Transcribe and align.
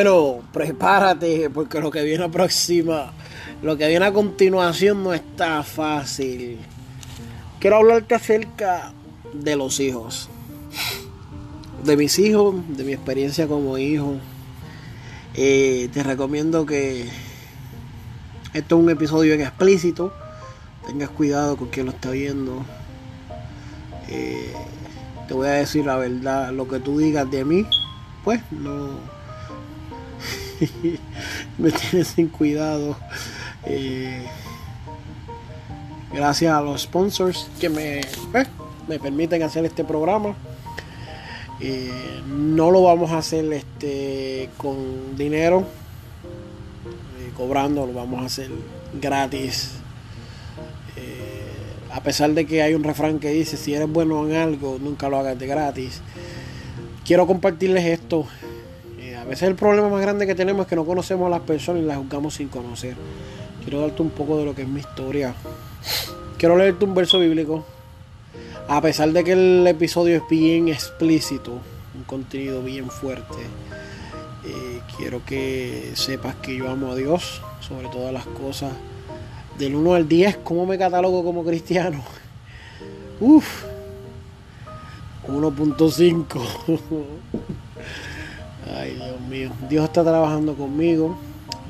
Bueno, 0.00 0.44
prepárate 0.52 1.50
porque 1.50 1.80
lo 1.80 1.90
que 1.90 2.04
viene 2.04 2.22
a 2.22 2.28
próxima, 2.28 3.12
lo 3.62 3.76
que 3.76 3.88
viene 3.88 4.06
a 4.06 4.12
continuación 4.12 5.02
no 5.02 5.12
está 5.12 5.64
fácil. 5.64 6.60
Quiero 7.58 7.78
hablarte 7.78 8.14
acerca 8.14 8.92
de 9.32 9.56
los 9.56 9.80
hijos. 9.80 10.28
De 11.82 11.96
mis 11.96 12.16
hijos, 12.20 12.54
de 12.68 12.84
mi 12.84 12.92
experiencia 12.92 13.48
como 13.48 13.76
hijo. 13.76 14.18
Eh, 15.34 15.88
te 15.92 16.04
recomiendo 16.04 16.64
que 16.64 17.08
esto 18.54 18.76
es 18.76 18.80
un 18.80 18.90
episodio 18.90 19.34
explícito. 19.34 20.12
Tengas 20.86 21.10
cuidado 21.10 21.56
con 21.56 21.70
quien 21.70 21.86
lo 21.86 21.92
está 21.92 22.12
viendo. 22.12 22.64
Eh, 24.06 24.52
te 25.26 25.34
voy 25.34 25.48
a 25.48 25.54
decir 25.54 25.86
la 25.86 25.96
verdad. 25.96 26.52
Lo 26.52 26.68
que 26.68 26.78
tú 26.78 27.00
digas 27.00 27.28
de 27.28 27.44
mí, 27.44 27.66
pues 28.22 28.40
no 28.52 29.17
me 31.58 31.70
tiene 31.70 32.04
sin 32.04 32.28
cuidado. 32.28 32.96
Eh, 33.64 34.26
gracias 36.12 36.52
a 36.52 36.60
los 36.60 36.82
sponsors 36.82 37.48
que 37.60 37.68
me, 37.68 38.00
pues, 38.32 38.48
me 38.88 38.98
permiten 38.98 39.42
hacer 39.42 39.64
este 39.64 39.84
programa. 39.84 40.34
Eh, 41.60 42.22
no 42.26 42.70
lo 42.70 42.82
vamos 42.82 43.10
a 43.10 43.18
hacer 43.18 43.52
este 43.52 44.48
con 44.56 45.16
dinero, 45.16 45.64
eh, 47.18 47.32
cobrando, 47.36 47.84
lo 47.86 47.92
vamos 47.92 48.22
a 48.22 48.26
hacer 48.26 48.50
gratis. 49.00 49.74
a 51.90 52.02
pesar 52.02 52.30
de 52.30 52.46
que 52.46 52.62
hay 52.62 52.74
un 52.74 52.84
refrán 52.84 53.18
que 53.18 53.30
dice, 53.30 53.56
si 53.56 53.74
eres 53.74 53.88
bueno 53.88 54.24
en 54.28 54.36
algo, 54.36 54.78
nunca 54.80 55.08
lo 55.08 55.18
hagas 55.18 55.36
de 55.38 55.46
gratis. 55.48 56.00
Quiero 57.04 57.26
compartirles 57.26 57.84
esto 57.86 58.26
veces 59.28 59.48
el 59.48 59.54
problema 59.54 59.88
más 59.88 60.00
grande 60.00 60.26
que 60.26 60.34
tenemos 60.34 60.64
es 60.64 60.68
que 60.68 60.76
no 60.76 60.84
conocemos 60.84 61.26
a 61.26 61.30
las 61.30 61.40
personas 61.40 61.82
y 61.82 61.86
las 61.86 61.98
juzgamos 61.98 62.34
sin 62.34 62.48
conocer. 62.48 62.96
Quiero 63.62 63.82
darte 63.82 64.02
un 64.02 64.10
poco 64.10 64.38
de 64.38 64.44
lo 64.44 64.54
que 64.54 64.62
es 64.62 64.68
mi 64.68 64.80
historia. 64.80 65.34
Quiero 66.38 66.56
leerte 66.56 66.84
un 66.84 66.94
verso 66.94 67.18
bíblico. 67.18 67.64
A 68.68 68.80
pesar 68.80 69.12
de 69.12 69.24
que 69.24 69.32
el 69.32 69.66
episodio 69.66 70.16
es 70.16 70.22
bien 70.28 70.68
explícito, 70.68 71.52
un 71.94 72.04
contenido 72.04 72.62
bien 72.62 72.90
fuerte, 72.90 73.38
eh, 74.44 74.80
quiero 74.96 75.24
que 75.24 75.92
sepas 75.94 76.36
que 76.36 76.56
yo 76.56 76.70
amo 76.70 76.92
a 76.92 76.94
Dios 76.94 77.40
sobre 77.60 77.88
todas 77.88 78.12
las 78.12 78.26
cosas. 78.26 78.72
Del 79.58 79.74
1 79.74 79.94
al 79.94 80.08
10, 80.08 80.38
¿cómo 80.44 80.66
me 80.66 80.78
catalogo 80.78 81.24
como 81.24 81.44
cristiano? 81.44 82.02
Uf, 83.20 83.64
1.5. 85.26 87.38
Ay, 88.76 88.94
Dios 88.94 89.20
mío. 89.28 89.50
Dios 89.68 89.84
está 89.84 90.02
trabajando 90.02 90.54
conmigo. 90.54 91.16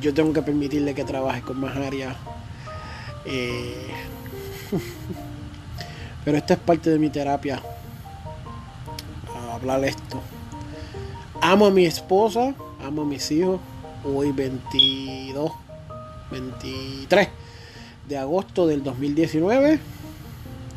Yo 0.00 0.14
tengo 0.14 0.32
que 0.32 0.42
permitirle 0.42 0.94
que 0.94 1.04
trabaje 1.04 1.42
con 1.42 1.60
más 1.60 1.76
áreas. 1.76 2.16
Eh, 3.24 3.88
pero 6.24 6.38
esta 6.38 6.54
es 6.54 6.60
parte 6.60 6.90
de 6.90 6.98
mi 6.98 7.10
terapia. 7.10 7.62
Hablar 9.52 9.84
esto. 9.84 10.20
Amo 11.40 11.66
a 11.66 11.70
mi 11.70 11.84
esposa, 11.84 12.54
amo 12.84 13.02
a 13.02 13.04
mis 13.04 13.30
hijos. 13.30 13.60
Hoy 14.04 14.30
22, 14.32 15.52
23 16.30 17.28
de 18.08 18.18
agosto 18.18 18.66
del 18.66 18.82
2019. 18.82 19.80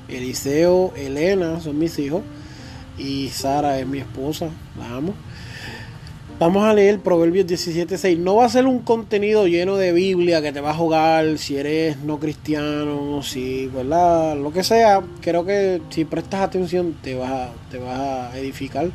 Eliseo, 0.07 0.93
Elena 0.95 1.59
son 1.61 1.79
mis 1.79 1.97
hijos. 1.99 2.21
Y 2.97 3.29
Sara 3.29 3.79
es 3.79 3.87
mi 3.87 3.99
esposa. 3.99 4.49
La 4.77 4.95
amo. 4.95 5.13
Vamos 6.41 6.63
a 6.63 6.73
leer 6.73 6.99
Proverbios 7.01 7.45
17.6. 7.45 8.17
No 8.17 8.37
va 8.37 8.45
a 8.45 8.49
ser 8.49 8.65
un 8.65 8.79
contenido 8.79 9.45
lleno 9.45 9.75
de 9.75 9.93
Biblia 9.93 10.41
que 10.41 10.51
te 10.51 10.59
va 10.59 10.71
a 10.71 10.73
jugar 10.73 11.37
si 11.37 11.55
eres 11.55 11.99
no 11.99 12.17
cristiano, 12.17 13.21
si, 13.21 13.67
¿verdad? 13.67 14.35
Lo 14.37 14.51
que 14.51 14.63
sea. 14.63 15.03
Creo 15.21 15.45
que 15.45 15.83
si 15.91 16.03
prestas 16.03 16.41
atención 16.41 16.95
te 16.99 17.13
vas 17.13 17.29
a, 17.29 17.49
te 17.69 17.77
vas 17.77 18.33
a 18.33 18.39
edificar, 18.39 18.89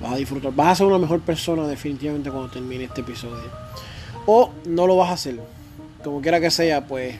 vas 0.00 0.14
a 0.14 0.16
disfrutar. 0.16 0.52
Vas 0.52 0.66
a 0.66 0.74
ser 0.74 0.86
una 0.88 0.98
mejor 0.98 1.20
persona 1.20 1.64
definitivamente 1.68 2.28
cuando 2.28 2.50
termine 2.50 2.82
este 2.82 3.02
episodio. 3.02 3.48
O 4.26 4.50
no 4.66 4.88
lo 4.88 4.96
vas 4.96 5.10
a 5.10 5.12
hacer. 5.12 5.38
Como 6.02 6.20
quiera 6.20 6.40
que 6.40 6.50
sea, 6.50 6.84
pues 6.88 7.14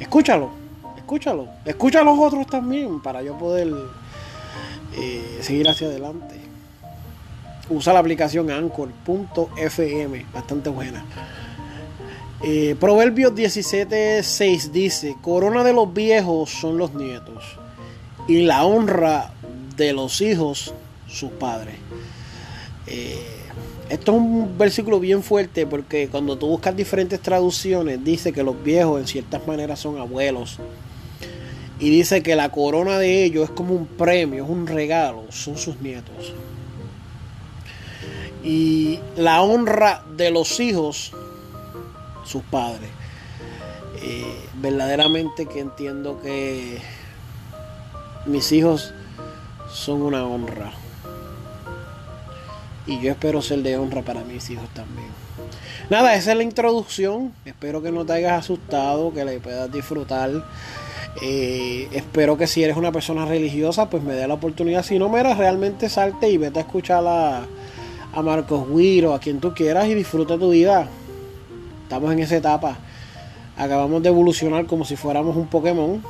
escúchalo. 0.00 0.48
Escúchalo. 0.96 1.48
Escucha 1.66 2.00
a 2.00 2.04
los 2.04 2.18
otros 2.18 2.46
también 2.46 3.02
para 3.02 3.20
yo 3.20 3.36
poder 3.36 3.70
eh, 4.96 5.38
seguir 5.42 5.68
hacia 5.68 5.88
adelante 5.88 6.43
usa 7.68 7.92
la 7.92 7.98
aplicación 8.00 8.50
anchor.fm, 8.50 10.26
bastante 10.32 10.70
buena. 10.70 11.04
Eh, 12.42 12.76
Proverbios 12.78 13.34
17:6 13.34 14.70
dice: 14.70 15.16
Corona 15.22 15.64
de 15.64 15.72
los 15.72 15.92
viejos 15.92 16.50
son 16.50 16.78
los 16.78 16.94
nietos, 16.94 17.44
y 18.28 18.42
la 18.42 18.64
honra 18.64 19.32
de 19.76 19.92
los 19.92 20.20
hijos 20.20 20.74
sus 21.08 21.30
padres. 21.30 21.76
Eh, 22.86 23.18
esto 23.88 24.12
es 24.12 24.18
un 24.18 24.58
versículo 24.58 24.98
bien 24.98 25.22
fuerte 25.22 25.66
porque 25.66 26.08
cuando 26.08 26.36
tú 26.36 26.48
buscas 26.48 26.76
diferentes 26.76 27.20
traducciones, 27.20 28.02
dice 28.02 28.32
que 28.32 28.42
los 28.42 28.62
viejos 28.62 29.00
en 29.00 29.06
ciertas 29.06 29.46
maneras 29.46 29.78
son 29.78 29.98
abuelos. 29.98 30.58
Y 31.80 31.90
dice 31.90 32.22
que 32.22 32.36
la 32.36 32.50
corona 32.50 32.98
de 32.98 33.24
ellos 33.24 33.44
es 33.44 33.50
como 33.50 33.74
un 33.74 33.86
premio, 33.86 34.44
es 34.44 34.50
un 34.50 34.66
regalo, 34.66 35.24
son 35.30 35.58
sus 35.58 35.80
nietos 35.80 36.32
y 38.44 39.00
la 39.16 39.40
honra 39.40 40.04
de 40.16 40.30
los 40.30 40.60
hijos, 40.60 41.12
sus 42.24 42.42
padres. 42.42 42.90
Eh, 44.02 44.36
verdaderamente 44.60 45.46
que 45.46 45.60
entiendo 45.60 46.20
que 46.20 46.78
mis 48.26 48.52
hijos 48.52 48.92
son 49.72 50.02
una 50.02 50.26
honra. 50.26 50.72
Y 52.86 53.00
yo 53.00 53.12
espero 53.12 53.40
ser 53.40 53.60
de 53.60 53.78
honra 53.78 54.02
para 54.02 54.22
mis 54.24 54.50
hijos 54.50 54.68
también. 54.74 55.08
Nada, 55.88 56.14
esa 56.14 56.32
es 56.32 56.36
la 56.36 56.42
introducción. 56.42 57.32
Espero 57.46 57.82
que 57.82 57.90
no 57.90 58.04
te 58.04 58.12
hayas 58.12 58.38
asustado, 58.40 59.12
que 59.14 59.24
le 59.24 59.40
puedas 59.40 59.72
disfrutar. 59.72 60.30
Eh, 61.22 61.88
espero 61.92 62.36
que 62.36 62.46
si 62.46 62.62
eres 62.62 62.76
una 62.76 62.92
persona 62.92 63.24
religiosa, 63.24 63.88
pues 63.88 64.02
me 64.02 64.12
dé 64.12 64.28
la 64.28 64.34
oportunidad. 64.34 64.82
Si 64.82 64.98
no, 64.98 65.08
mira, 65.08 65.34
realmente 65.34 65.88
salte 65.88 66.28
y 66.28 66.36
vete 66.36 66.58
a 66.58 66.62
escuchar 66.62 67.02
la, 67.02 67.46
a 68.14 68.22
Marcos 68.22 68.68
Guiro, 68.68 69.12
a 69.12 69.18
quien 69.18 69.40
tú 69.40 69.52
quieras 69.54 69.88
y 69.88 69.94
disfruta 69.94 70.38
tu 70.38 70.50
vida. 70.50 70.88
Estamos 71.82 72.12
en 72.12 72.20
esa 72.20 72.36
etapa. 72.36 72.78
Acabamos 73.56 74.02
de 74.02 74.08
evolucionar 74.08 74.66
como 74.66 74.84
si 74.84 74.94
fuéramos 74.94 75.36
un 75.36 75.48
Pokémon. 75.48 76.00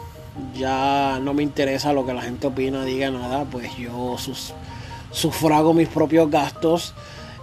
Ya 0.54 1.18
no 1.22 1.32
me 1.32 1.42
interesa 1.42 1.92
lo 1.92 2.04
que 2.04 2.12
la 2.12 2.22
gente 2.22 2.46
opina, 2.46 2.84
diga 2.84 3.10
nada, 3.10 3.44
pues 3.44 3.74
yo 3.76 4.16
sufrago 5.12 5.72
mis 5.72 5.88
propios 5.88 6.30
gastos. 6.30 6.94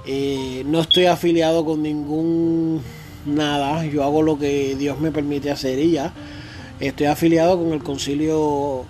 Eh, 0.06 0.63
no 0.68 0.81
estoy 0.81 1.06
afiliado 1.08 1.66
con 1.66 1.81
ningún 1.81 2.81
nada. 3.25 3.86
Yo 3.86 4.04
hago 4.04 4.22
lo 4.22 4.38
que 4.38 4.75
Dios 4.75 5.00
me 5.00 5.12
permite 5.12 5.50
hacer 5.50 5.80
y 5.80 5.92
ya. 5.92 6.13
Estoy 6.80 7.08
afiliado 7.08 7.60
con 7.60 7.74
el 7.74 7.84
concilio 7.84 8.86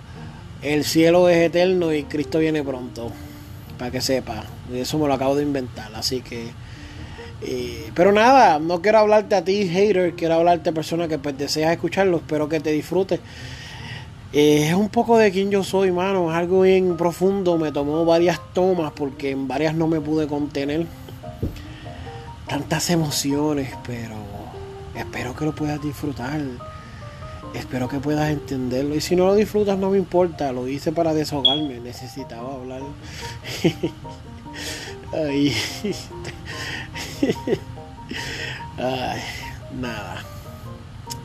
El 0.62 0.84
cielo 0.84 1.28
es 1.28 1.38
eterno 1.38 1.92
y 1.92 2.04
Cristo 2.04 2.38
viene 2.38 2.62
pronto 2.62 3.10
para 3.82 3.90
que 3.90 4.00
sepa. 4.00 4.44
Eso 4.72 4.96
me 4.96 5.08
lo 5.08 5.14
acabo 5.14 5.34
de 5.34 5.42
inventar, 5.42 5.92
así 5.96 6.20
que... 6.20 6.52
Eh, 7.40 7.90
pero 7.96 8.12
nada, 8.12 8.60
no 8.60 8.80
quiero 8.80 9.00
hablarte 9.00 9.34
a 9.34 9.42
ti, 9.42 9.68
hater, 9.68 10.14
quiero 10.14 10.34
hablarte 10.34 10.70
a 10.70 10.72
personas 10.72 11.08
que 11.08 11.18
pues, 11.18 11.36
deseas 11.36 11.72
escucharlo, 11.72 12.18
espero 12.18 12.48
que 12.48 12.60
te 12.60 12.70
disfrutes. 12.70 13.18
Eh, 14.32 14.68
es 14.68 14.74
un 14.74 14.88
poco 14.88 15.18
de 15.18 15.32
quién 15.32 15.50
yo 15.50 15.64
soy, 15.64 15.90
mano, 15.90 16.30
es 16.30 16.36
algo 16.36 16.60
bien 16.60 16.96
profundo, 16.96 17.58
me 17.58 17.72
tomó 17.72 18.04
varias 18.04 18.38
tomas 18.54 18.92
porque 18.92 19.30
en 19.32 19.48
varias 19.48 19.74
no 19.74 19.88
me 19.88 20.00
pude 20.00 20.28
contener. 20.28 20.86
tantas 22.46 22.88
emociones, 22.88 23.74
pero 23.84 24.14
espero 24.94 25.34
que 25.34 25.44
lo 25.44 25.52
puedas 25.52 25.82
disfrutar. 25.82 26.40
Espero 27.54 27.88
que 27.88 27.98
puedas 27.98 28.30
entenderlo. 28.30 28.94
Y 28.94 29.00
si 29.00 29.16
no 29.16 29.26
lo 29.26 29.34
disfrutas, 29.34 29.78
no 29.78 29.90
me 29.90 29.98
importa. 29.98 30.52
Lo 30.52 30.68
hice 30.68 30.92
para 30.92 31.12
desahogarme. 31.14 31.80
Necesitaba 31.80 32.54
hablar. 32.54 32.82
Ay. 38.78 39.22
Nada. 39.78 40.22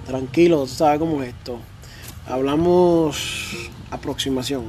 Tranquilo, 0.06 0.68
¿sabes 0.68 1.00
cómo 1.00 1.21
es 1.21 1.29
esto? 1.29 1.59
Hablamos 2.27 3.69
aproximación. 3.91 4.65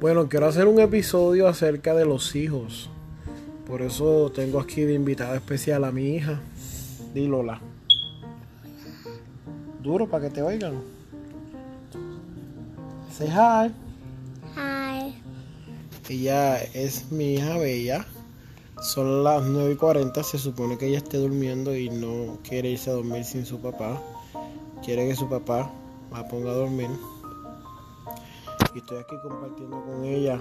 Bueno, 0.00 0.30
quiero 0.30 0.46
hacer 0.46 0.66
un 0.66 0.80
episodio 0.80 1.46
acerca 1.46 1.94
de 1.94 2.06
los 2.06 2.34
hijos. 2.34 2.88
Por 3.66 3.82
eso 3.82 4.32
tengo 4.34 4.58
aquí 4.58 4.80
de 4.80 4.94
invitada 4.94 5.36
especial 5.36 5.84
a 5.84 5.92
mi 5.92 6.16
hija, 6.16 6.40
Dilola. 7.12 7.60
Duro 9.82 10.08
para 10.08 10.24
que 10.24 10.30
te 10.30 10.40
oigan. 10.40 10.80
Say 13.12 13.28
hi. 13.28 13.70
Hi. 14.56 15.22
Ella 16.08 16.56
es 16.72 17.12
mi 17.12 17.34
hija 17.34 17.58
bella. 17.58 18.06
Son 18.80 19.22
las 19.22 19.42
9 19.42 19.74
y 19.74 19.76
40. 19.76 20.22
Se 20.22 20.38
supone 20.38 20.78
que 20.78 20.86
ella 20.86 20.96
esté 20.96 21.18
durmiendo 21.18 21.76
y 21.76 21.90
no 21.90 22.38
quiere 22.42 22.70
irse 22.70 22.88
a 22.88 22.94
dormir 22.94 23.26
sin 23.26 23.44
su 23.44 23.60
papá. 23.60 24.00
Quiere 24.82 25.06
que 25.06 25.14
su 25.14 25.28
papá 25.28 25.70
la 26.10 26.26
ponga 26.26 26.52
a 26.52 26.54
dormir. 26.54 26.88
Y 28.74 28.78
estoy 28.78 28.98
aquí 28.98 29.16
compartiendo 29.22 29.82
con 29.84 30.04
ella. 30.04 30.40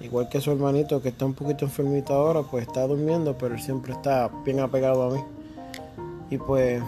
Igual 0.00 0.28
que 0.28 0.40
su 0.40 0.50
hermanito 0.50 1.02
que 1.02 1.10
está 1.10 1.26
un 1.26 1.34
poquito 1.34 1.64
enfermito 1.64 2.14
ahora, 2.14 2.42
pues 2.42 2.66
está 2.66 2.86
durmiendo, 2.86 3.36
pero 3.36 3.54
él 3.54 3.60
siempre 3.60 3.92
está 3.92 4.30
bien 4.44 4.60
apegado 4.60 5.02
a 5.02 5.14
mí. 5.14 5.20
Y 6.30 6.38
pues 6.38 6.82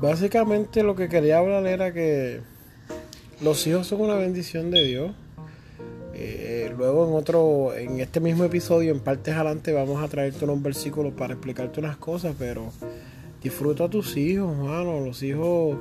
básicamente 0.00 0.82
lo 0.82 0.94
que 0.94 1.08
quería 1.08 1.38
hablar 1.38 1.66
era 1.66 1.92
que 1.92 2.40
los 3.40 3.66
hijos 3.66 3.86
son 3.86 4.00
una 4.02 4.14
bendición 4.14 4.70
de 4.70 4.84
Dios. 4.84 5.12
Eh, 6.14 6.74
luego 6.76 7.06
en 7.06 7.14
otro, 7.14 7.74
en 7.74 8.00
este 8.00 8.18
mismo 8.18 8.44
episodio, 8.44 8.92
en 8.92 9.00
partes 9.00 9.34
adelante, 9.34 9.72
vamos 9.72 10.02
a 10.02 10.08
traerte 10.08 10.44
unos 10.44 10.60
versículos 10.60 11.12
para 11.14 11.34
explicarte 11.34 11.78
unas 11.78 11.96
cosas, 11.96 12.34
pero 12.38 12.72
disfruta 13.42 13.84
a 13.84 13.88
tus 13.88 14.16
hijos, 14.16 14.56
mano. 14.56 15.00
Los 15.00 15.22
hijos 15.22 15.78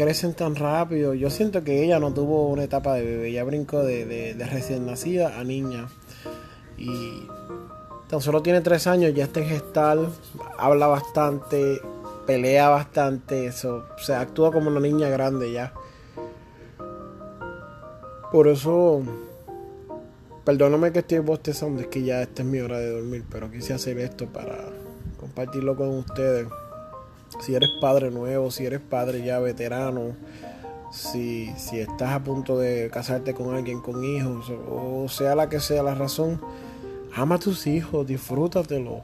crecen 0.00 0.32
tan 0.32 0.56
rápido. 0.56 1.12
Yo 1.12 1.28
siento 1.28 1.62
que 1.62 1.84
ella 1.84 1.98
no 1.98 2.14
tuvo 2.14 2.48
una 2.48 2.64
etapa 2.64 2.94
de 2.94 3.04
bebé, 3.04 3.28
ella 3.28 3.44
brincó 3.44 3.82
de, 3.82 4.34
recién 4.50 4.86
nacida 4.86 5.38
a 5.38 5.44
niña. 5.44 5.88
Y 6.78 7.26
tan 8.08 8.22
solo 8.22 8.40
tiene 8.40 8.62
tres 8.62 8.86
años, 8.86 9.12
ya 9.14 9.24
está 9.24 9.40
en 9.40 9.48
gestal, 9.48 10.08
habla 10.58 10.86
bastante, 10.86 11.82
pelea 12.26 12.70
bastante, 12.70 13.44
eso, 13.44 13.84
o 13.94 13.98
sea, 13.98 14.22
actúa 14.22 14.50
como 14.50 14.70
una 14.70 14.80
niña 14.80 15.10
grande 15.10 15.52
ya. 15.52 15.74
Por 18.32 18.48
eso, 18.48 19.02
perdóname 20.46 20.92
que 20.92 21.00
estoy 21.00 21.18
bostezando, 21.18 21.82
es 21.82 21.88
que 21.88 22.02
ya 22.02 22.22
esta 22.22 22.40
es 22.40 22.48
mi 22.48 22.60
hora 22.60 22.78
de 22.78 22.90
dormir, 22.90 23.24
pero 23.30 23.50
quise 23.50 23.74
hacer 23.74 23.98
esto 23.98 24.26
para 24.26 24.56
compartirlo 25.18 25.76
con 25.76 25.90
ustedes 25.90 26.46
si 27.38 27.54
eres 27.54 27.70
padre 27.80 28.10
nuevo, 28.10 28.50
si 28.50 28.66
eres 28.66 28.80
padre 28.80 29.22
ya 29.24 29.38
veterano, 29.38 30.16
si, 30.90 31.52
si 31.56 31.78
estás 31.78 32.10
a 32.10 32.24
punto 32.24 32.58
de 32.58 32.90
casarte 32.92 33.34
con 33.34 33.54
alguien 33.54 33.80
con 33.80 34.02
hijos, 34.02 34.50
o, 34.68 35.08
sea 35.08 35.34
la 35.34 35.48
que 35.48 35.60
sea 35.60 35.82
la 35.82 35.94
razón, 35.94 36.40
ama 37.14 37.36
a 37.36 37.38
tus 37.38 37.66
hijos, 37.66 38.06
disfrútatelo. 38.06 39.02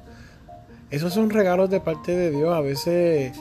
Esos 0.91 1.15
son 1.15 1.31
regalos 1.31 1.71
de 1.71 1.81
parte 1.81 2.15
de 2.15 2.31
Dios. 2.31 2.55
A 2.55 2.61
veces, 2.61 3.37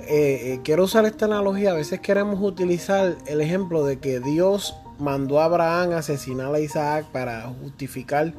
eh, 0.00 0.06
eh, 0.08 0.60
quiero 0.64 0.84
usar 0.84 1.04
esta 1.04 1.26
analogía, 1.26 1.72
a 1.72 1.74
veces 1.74 2.00
queremos 2.00 2.40
utilizar 2.40 3.16
el 3.26 3.40
ejemplo 3.40 3.84
de 3.84 3.98
que 3.98 4.20
Dios 4.20 4.76
mandó 4.98 5.40
a 5.40 5.44
Abraham 5.44 5.92
a 5.92 5.98
asesinar 5.98 6.54
a 6.54 6.60
Isaac 6.60 7.06
para 7.12 7.42
justificar 7.62 8.32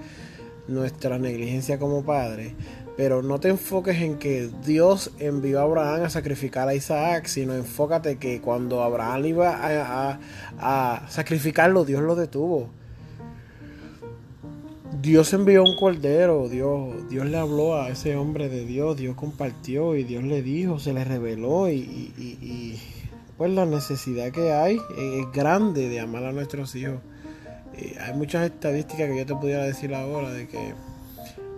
nuestra 0.67 1.19
negligencia 1.19 1.77
como 1.79 2.03
padre. 2.03 2.55
Pero 2.97 3.21
no 3.21 3.39
te 3.39 3.49
enfoques 3.49 4.01
en 4.01 4.17
que 4.17 4.49
Dios 4.65 5.11
envió 5.19 5.59
a 5.59 5.63
Abraham 5.63 6.03
a 6.05 6.09
sacrificar 6.09 6.67
a 6.67 6.73
Isaac, 6.73 7.27
sino 7.27 7.53
enfócate 7.53 8.17
que 8.17 8.41
cuando 8.41 8.81
Abraham 8.81 9.25
iba 9.25 10.19
a, 10.59 11.07
sacrificarlo, 11.07 11.85
Dios 11.85 12.01
lo 12.01 12.15
detuvo. 12.15 12.69
Dios 14.99 15.31
envió 15.33 15.63
un 15.63 15.77
cordero, 15.77 16.49
Dios, 16.49 17.07
Dios 17.07 17.27
le 17.27 17.37
habló 17.37 17.79
a 17.79 17.89
ese 17.89 18.15
hombre 18.15 18.49
de 18.49 18.65
Dios, 18.65 18.97
Dios 18.97 19.15
compartió 19.15 19.95
y 19.95 20.03
Dios 20.03 20.23
le 20.23 20.41
dijo, 20.41 20.79
se 20.79 20.91
le 20.91 21.03
reveló 21.03 21.69
y, 21.69 22.79
pues 23.37 23.51
la 23.51 23.67
necesidad 23.67 24.31
que 24.31 24.51
hay 24.51 24.79
es 24.97 25.31
grande 25.31 25.87
de 25.87 25.99
amar 25.99 26.23
a 26.23 26.31
nuestros 26.31 26.73
hijos. 26.75 26.95
Eh, 27.77 27.95
hay 27.99 28.15
muchas 28.15 28.49
estadísticas 28.49 29.07
que 29.07 29.17
yo 29.19 29.25
te 29.27 29.35
pudiera 29.35 29.63
decir 29.63 29.93
ahora 29.93 30.31
de 30.31 30.47
que 30.47 30.73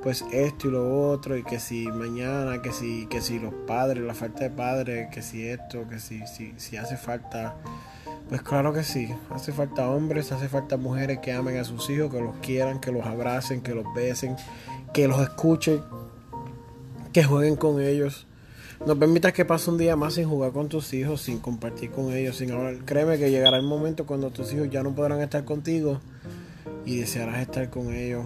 pues 0.01 0.23
esto 0.31 0.67
y 0.67 0.71
lo 0.71 1.09
otro 1.09 1.35
y 1.37 1.43
que 1.43 1.59
si 1.59 1.87
mañana, 1.87 2.61
que 2.61 2.71
si, 2.71 3.05
que 3.07 3.21
si 3.21 3.39
los 3.39 3.53
padres, 3.67 4.03
la 4.03 4.13
falta 4.13 4.43
de 4.45 4.49
padres, 4.49 5.09
que 5.11 5.21
si 5.21 5.47
esto, 5.47 5.87
que 5.89 5.99
si, 5.99 6.25
si, 6.27 6.53
si 6.57 6.77
hace 6.77 6.95
falta, 6.95 7.55
pues 8.29 8.41
claro 8.41 8.73
que 8.73 8.83
sí, 8.83 9.13
hace 9.29 9.51
falta 9.51 9.89
hombres, 9.89 10.31
hace 10.31 10.47
falta 10.47 10.77
mujeres 10.77 11.19
que 11.19 11.33
amen 11.33 11.57
a 11.57 11.63
sus 11.63 11.89
hijos, 11.89 12.11
que 12.11 12.21
los 12.21 12.35
quieran, 12.37 12.79
que 12.79 12.91
los 12.91 13.05
abracen, 13.05 13.61
que 13.61 13.75
los 13.75 13.85
besen, 13.93 14.37
que 14.93 15.07
los 15.07 15.19
escuchen, 15.21 15.81
que 17.11 17.23
jueguen 17.23 17.55
con 17.55 17.81
ellos. 17.81 18.25
No 18.85 18.97
permitas 18.97 19.33
que 19.33 19.43
pase 19.43 19.69
un 19.69 19.77
día 19.77 19.97
más 19.97 20.13
sin 20.13 20.29
jugar 20.29 20.53
con 20.53 20.69
tus 20.69 20.93
hijos, 20.93 21.21
sin 21.21 21.39
compartir 21.39 21.91
con 21.91 22.13
ellos, 22.13 22.37
sin 22.37 22.51
hablar. 22.51 22.77
Créeme 22.85 23.17
que 23.17 23.29
llegará 23.29 23.57
el 23.57 23.63
momento 23.63 24.05
cuando 24.05 24.29
tus 24.29 24.53
hijos 24.53 24.69
ya 24.69 24.83
no 24.83 24.95
podrán 24.95 25.19
estar 25.19 25.43
contigo 25.43 25.99
y 26.85 26.99
desearás 26.99 27.39
estar 27.39 27.69
con 27.69 27.93
ellos 27.93 28.25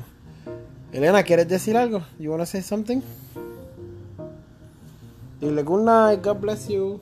Elena, 0.93 1.23
¿quieres 1.23 1.47
decir 1.47 1.75
algo? 1.75 2.03
You 2.19 2.29
wanna 2.29 2.45
say 2.45 2.61
something? 2.61 3.01
Dile 5.41 5.63
good 5.63 5.83
night, 5.83 6.21
God 6.21 6.39
bless 6.39 6.69
you. 6.69 7.01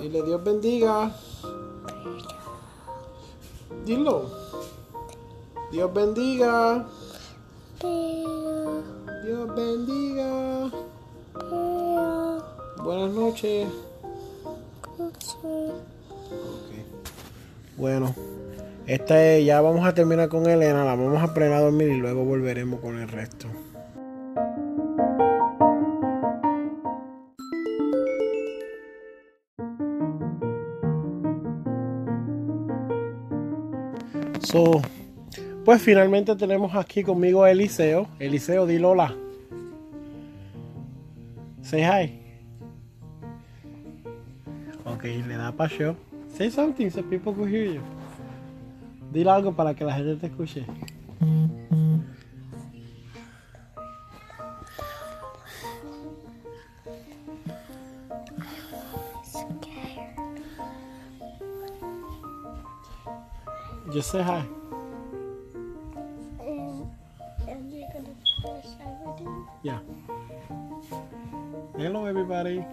Dile 0.00 0.22
Dios 0.22 0.42
bendiga. 0.42 1.12
Dilo. 3.84 4.30
Dios 5.70 5.92
bendiga. 5.92 6.86
Dios 7.82 9.54
bendiga. 9.54 10.70
Buenas 12.82 13.10
noches. 13.14 13.68
Okay. 14.98 15.70
Bueno. 17.76 18.35
Esta 18.86 19.20
es, 19.20 19.44
ya 19.44 19.60
vamos 19.60 19.84
a 19.84 19.94
terminar 19.94 20.28
con 20.28 20.46
Elena, 20.46 20.84
la 20.84 20.94
vamos 20.94 21.20
a 21.20 21.34
poner 21.34 21.52
a 21.52 21.60
dormir 21.60 21.88
y 21.88 21.98
luego 21.98 22.24
volveremos 22.24 22.78
con 22.78 22.96
el 22.96 23.08
resto. 23.08 23.48
So, 34.38 34.80
pues 35.64 35.82
finalmente 35.82 36.36
tenemos 36.36 36.72
aquí 36.76 37.02
conmigo 37.02 37.42
a 37.42 37.50
Eliseo. 37.50 38.06
Eliseo, 38.20 38.66
di 38.66 38.76
hola. 38.76 39.12
Say 41.62 41.82
hi. 41.82 42.20
Ok, 44.84 45.02
le 45.26 45.36
da 45.36 45.50
paseo. 45.50 45.96
Say 46.38 46.52
something 46.52 46.88
so 46.88 47.02
people 47.02 47.34
can 47.34 47.48
hear 47.48 47.64
you. 47.64 47.95
Dile 49.12 49.30
algo 49.30 49.52
para 49.52 49.74
que 49.74 49.84
la 49.84 49.94
gente 49.94 50.16
te 50.16 50.26
escuche. 50.26 50.66
Just 63.92 64.10
say 64.10 64.22
hi. 64.22 64.44
And 67.48 67.72
you're 67.72 67.88
gonna 67.94 68.14
finish 68.42 68.66
everything? 68.80 69.46
Yeah. 69.62 69.78
Hello, 71.78 72.04
everybody. 72.04 72.64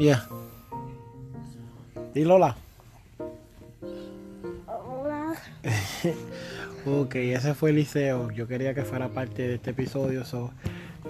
Yeah. 0.00 0.20
Dile 2.14 2.32
hola. 2.32 2.56
Hola. 4.66 5.34
Ok, 6.86 7.14
ese 7.14 7.54
fue 7.54 7.70
Eliseo. 7.70 8.30
Yo 8.30 8.46
quería 8.46 8.74
que 8.74 8.82
fuera 8.82 9.08
parte 9.08 9.48
de 9.48 9.54
este 9.54 9.70
episodio. 9.70 10.22
So, 10.26 10.52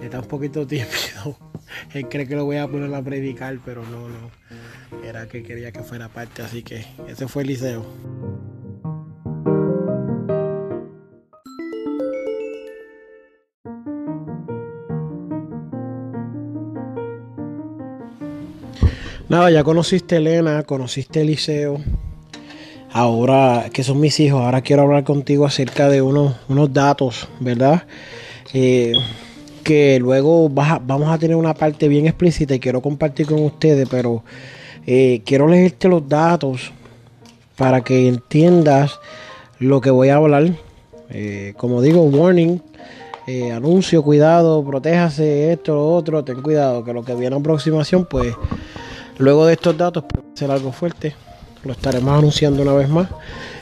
está 0.01 0.21
un 0.21 0.27
poquito 0.27 0.65
tímido. 0.65 1.37
Él 1.93 2.07
cree 2.07 2.25
que 2.25 2.35
lo 2.37 2.45
voy 2.45 2.55
a 2.55 2.67
poner 2.67 2.93
a 2.95 3.01
predicar, 3.01 3.59
pero 3.65 3.83
no, 3.83 4.07
no. 4.07 4.31
Era 5.03 5.27
que 5.27 5.43
quería 5.43 5.73
que 5.73 5.83
fuera 5.83 6.07
parte, 6.07 6.43
así 6.43 6.63
que 6.63 6.85
ese 7.09 7.27
fue 7.27 7.43
Eliseo. 7.43 7.85
Nada, 19.27 19.49
ya 19.49 19.63
conociste 19.63 20.15
a 20.15 20.17
Elena, 20.19 20.63
conociste 20.63 21.17
a 21.17 21.21
Eliseo. 21.23 21.79
Ahora, 22.91 23.71
que 23.73 23.83
son 23.83 23.99
mis 23.99 24.19
hijos, 24.19 24.39
ahora 24.39 24.61
quiero 24.61 24.83
hablar 24.83 25.03
contigo 25.03 25.47
acerca 25.47 25.89
de 25.89 26.03
unos, 26.03 26.35
unos 26.47 26.71
datos, 26.71 27.27
¿verdad? 27.39 27.87
Eh, 28.53 28.93
que 29.63 29.97
luego 29.99 30.47
vamos 30.49 31.09
a 31.09 31.17
tener 31.17 31.35
una 31.35 31.55
parte 31.55 31.87
bien 31.87 32.05
explícita 32.05 32.53
y 32.53 32.59
quiero 32.59 32.83
compartir 32.83 33.25
con 33.25 33.43
ustedes, 33.43 33.89
pero 33.89 34.23
eh, 34.85 35.23
quiero 35.25 35.47
leerte 35.47 35.87
los 35.87 36.07
datos 36.07 36.71
para 37.57 37.83
que 37.83 38.07
entiendas 38.07 38.99
lo 39.57 39.81
que 39.81 39.89
voy 39.89 40.09
a 40.09 40.17
hablar. 40.17 40.51
Eh, 41.09 41.55
como 41.57 41.81
digo, 41.81 42.03
warning, 42.03 42.61
anuncio, 43.51 44.03
cuidado, 44.03 44.63
protéjase, 44.63 45.51
esto, 45.51 45.73
lo 45.73 45.95
otro, 45.95 46.23
ten 46.23 46.43
cuidado, 46.43 46.83
que 46.83 46.93
lo 46.93 47.03
que 47.03 47.15
viene 47.15 47.35
a 47.35 47.39
aproximación, 47.39 48.05
pues 48.05 48.35
Luego 49.17 49.45
de 49.45 49.53
estos 49.53 49.77
datos 49.77 50.03
puede 50.03 50.25
ser 50.35 50.51
algo 50.51 50.71
fuerte. 50.71 51.15
Lo 51.63 51.71
estaremos 51.71 52.17
anunciando 52.17 52.61
una 52.61 52.73
vez 52.73 52.89
más. 52.89 53.09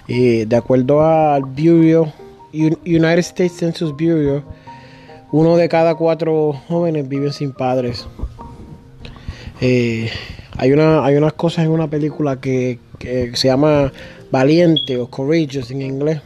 De 0.07 0.55
acuerdo 0.55 1.03
al 1.03 1.43
Bureau, 1.43 2.11
United 2.51 3.19
States 3.19 3.57
Census 3.57 3.91
Bureau, 3.91 4.43
uno 5.31 5.57
de 5.57 5.69
cada 5.69 5.95
cuatro 5.95 6.53
jóvenes 6.67 7.07
viven 7.07 7.31
sin 7.31 7.53
padres. 7.53 8.05
Eh, 9.61 10.09
hay, 10.57 10.71
una, 10.71 11.05
hay 11.05 11.15
unas 11.15 11.33
cosas 11.33 11.65
en 11.65 11.71
una 11.71 11.87
película 11.87 12.39
que, 12.39 12.79
que 12.99 13.35
se 13.35 13.47
llama 13.47 13.91
Valiente 14.31 14.97
o 14.97 15.07
Courageous 15.07 15.71
en 15.71 15.81
inglés. 15.81 16.21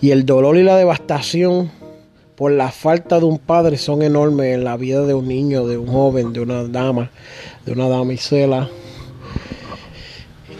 Y 0.00 0.12
el 0.12 0.24
dolor 0.24 0.56
y 0.56 0.62
la 0.62 0.76
devastación 0.76 1.70
por 2.40 2.52
la 2.52 2.70
falta 2.70 3.18
de 3.18 3.26
un 3.26 3.38
padre 3.38 3.76
son 3.76 4.00
enormes 4.00 4.54
en 4.54 4.64
la 4.64 4.78
vida 4.78 5.04
de 5.04 5.12
un 5.12 5.28
niño, 5.28 5.66
de 5.66 5.76
un 5.76 5.88
joven, 5.88 6.32
de 6.32 6.40
una 6.40 6.64
dama 6.64 7.10
de 7.66 7.72
una 7.72 7.86
damisela, 7.86 8.70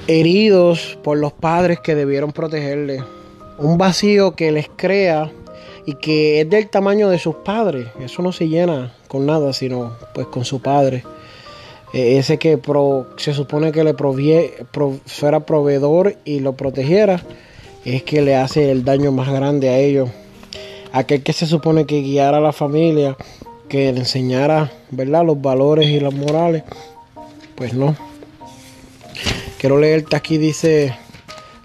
heridos 0.07 0.99
por 1.03 1.17
los 1.17 1.33
padres 1.33 1.81
que 1.81 1.95
debieron 1.95 2.33
protegerle, 2.33 3.03
un 3.57 3.79
vacío 3.79 4.37
que 4.37 4.53
les 4.53 4.69
crea 4.77 5.33
y 5.87 5.95
que 5.95 6.43
es 6.43 6.51
del 6.51 6.69
tamaño 6.69 7.09
de 7.09 7.19
sus 7.19 7.37
padres, 7.37 7.87
eso 7.99 8.21
no 8.21 8.33
se 8.33 8.47
llena 8.47 8.93
con 9.09 9.25
nada, 9.25 9.55
sino 9.55 9.97
pues 10.13 10.27
con 10.27 10.45
su 10.45 10.61
padre. 10.61 11.03
E, 11.95 12.19
ese 12.19 12.37
que 12.37 12.61
se 13.17 13.33
supone 13.33 13.73
que 13.73 13.85
le 13.85 13.95
provie, 13.95 14.53
fuera 15.07 15.47
proveedor 15.47 16.15
y 16.27 16.41
lo 16.41 16.53
protegiera, 16.53 17.23
es 17.87 18.03
que 18.03 18.21
le 18.21 18.37
hace 18.37 18.71
el 18.71 18.85
daño 18.85 19.13
más 19.13 19.33
grande 19.33 19.71
a 19.71 19.79
ellos. 19.79 20.11
Aquel 20.93 21.23
que 21.23 21.33
se 21.33 21.47
supone 21.47 21.87
que 21.87 22.03
guiara 22.03 22.39
a 22.39 22.41
la 22.41 22.53
familia, 22.53 23.17
que 23.69 23.93
le 23.93 24.01
enseñara 24.01 24.73
¿verdad? 24.91 25.25
los 25.25 25.41
valores 25.41 25.89
y 25.89 26.01
las 26.01 26.13
morales, 26.13 26.65
pues 27.55 27.75
no. 27.75 27.95
Quiero 29.59 29.79
leerte 29.79 30.17
aquí, 30.17 30.39
dice, 30.39 30.93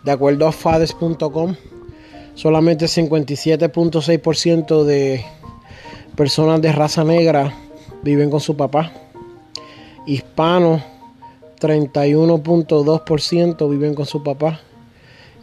de 0.03 0.11
acuerdo 0.11 0.45
a 0.47 0.51
fades.com, 0.51 1.55
solamente 2.35 2.85
57.6% 2.85 4.83
de 4.83 5.25
personas 6.15 6.61
de 6.61 6.71
raza 6.71 7.03
negra 7.03 7.51
viven 8.03 8.29
con 8.29 8.39
su 8.39 8.55
papá. 8.55 8.91
Hispanos, 10.05 10.83
31.2% 11.59 13.69
viven 13.69 13.95
con 13.95 14.05
su 14.05 14.21
papá. 14.21 14.59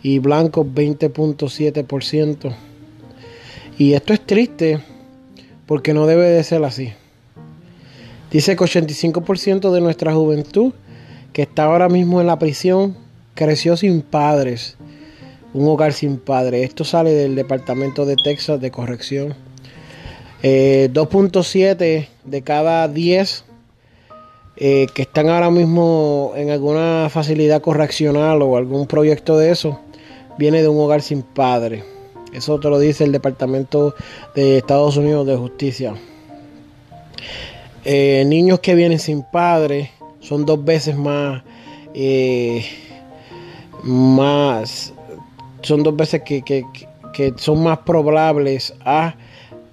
Y 0.04 0.20
blancos, 0.20 0.66
20.7%. 0.66 2.71
Y 3.78 3.94
esto 3.94 4.12
es 4.12 4.20
triste 4.20 4.80
porque 5.66 5.94
no 5.94 6.06
debe 6.06 6.28
de 6.28 6.44
ser 6.44 6.64
así. 6.64 6.92
Dice 8.30 8.56
que 8.56 8.64
85% 8.64 9.72
de 9.72 9.80
nuestra 9.80 10.12
juventud 10.14 10.72
que 11.32 11.42
está 11.42 11.64
ahora 11.64 11.88
mismo 11.88 12.20
en 12.20 12.26
la 12.26 12.38
prisión 12.38 12.96
creció 13.34 13.76
sin 13.76 14.02
padres. 14.02 14.76
Un 15.54 15.68
hogar 15.68 15.92
sin 15.92 16.18
padres. 16.18 16.64
Esto 16.64 16.84
sale 16.84 17.12
del 17.12 17.34
Departamento 17.34 18.06
de 18.06 18.16
Texas 18.16 18.60
de 18.60 18.70
Corrección. 18.70 19.34
2.7 20.42 21.80
eh, 21.80 22.08
de 22.24 22.42
cada 22.42 22.88
10 22.88 23.44
eh, 24.56 24.86
que 24.94 25.02
están 25.02 25.28
ahora 25.28 25.50
mismo 25.50 26.32
en 26.36 26.50
alguna 26.50 27.08
facilidad 27.10 27.62
correccional 27.62 28.42
o 28.42 28.56
algún 28.56 28.86
proyecto 28.86 29.38
de 29.38 29.50
eso, 29.50 29.80
viene 30.38 30.62
de 30.62 30.68
un 30.68 30.78
hogar 30.78 31.00
sin 31.00 31.22
padre. 31.22 31.91
Eso 32.32 32.58
te 32.58 32.70
lo 32.70 32.78
dice 32.78 33.04
el 33.04 33.12
Departamento 33.12 33.94
de 34.34 34.58
Estados 34.58 34.96
Unidos 34.96 35.26
de 35.26 35.36
Justicia. 35.36 35.94
Eh, 37.84 38.24
niños 38.26 38.60
que 38.60 38.74
vienen 38.74 38.98
sin 38.98 39.22
padre 39.22 39.90
son 40.20 40.46
dos 40.46 40.64
veces 40.64 40.96
más, 40.96 41.42
eh, 41.94 42.64
más, 43.82 44.94
son 45.62 45.82
dos 45.82 45.96
veces 45.96 46.22
que, 46.22 46.64
son 47.36 47.62
más 47.62 47.78
probables 47.78 48.72
a 48.84 49.14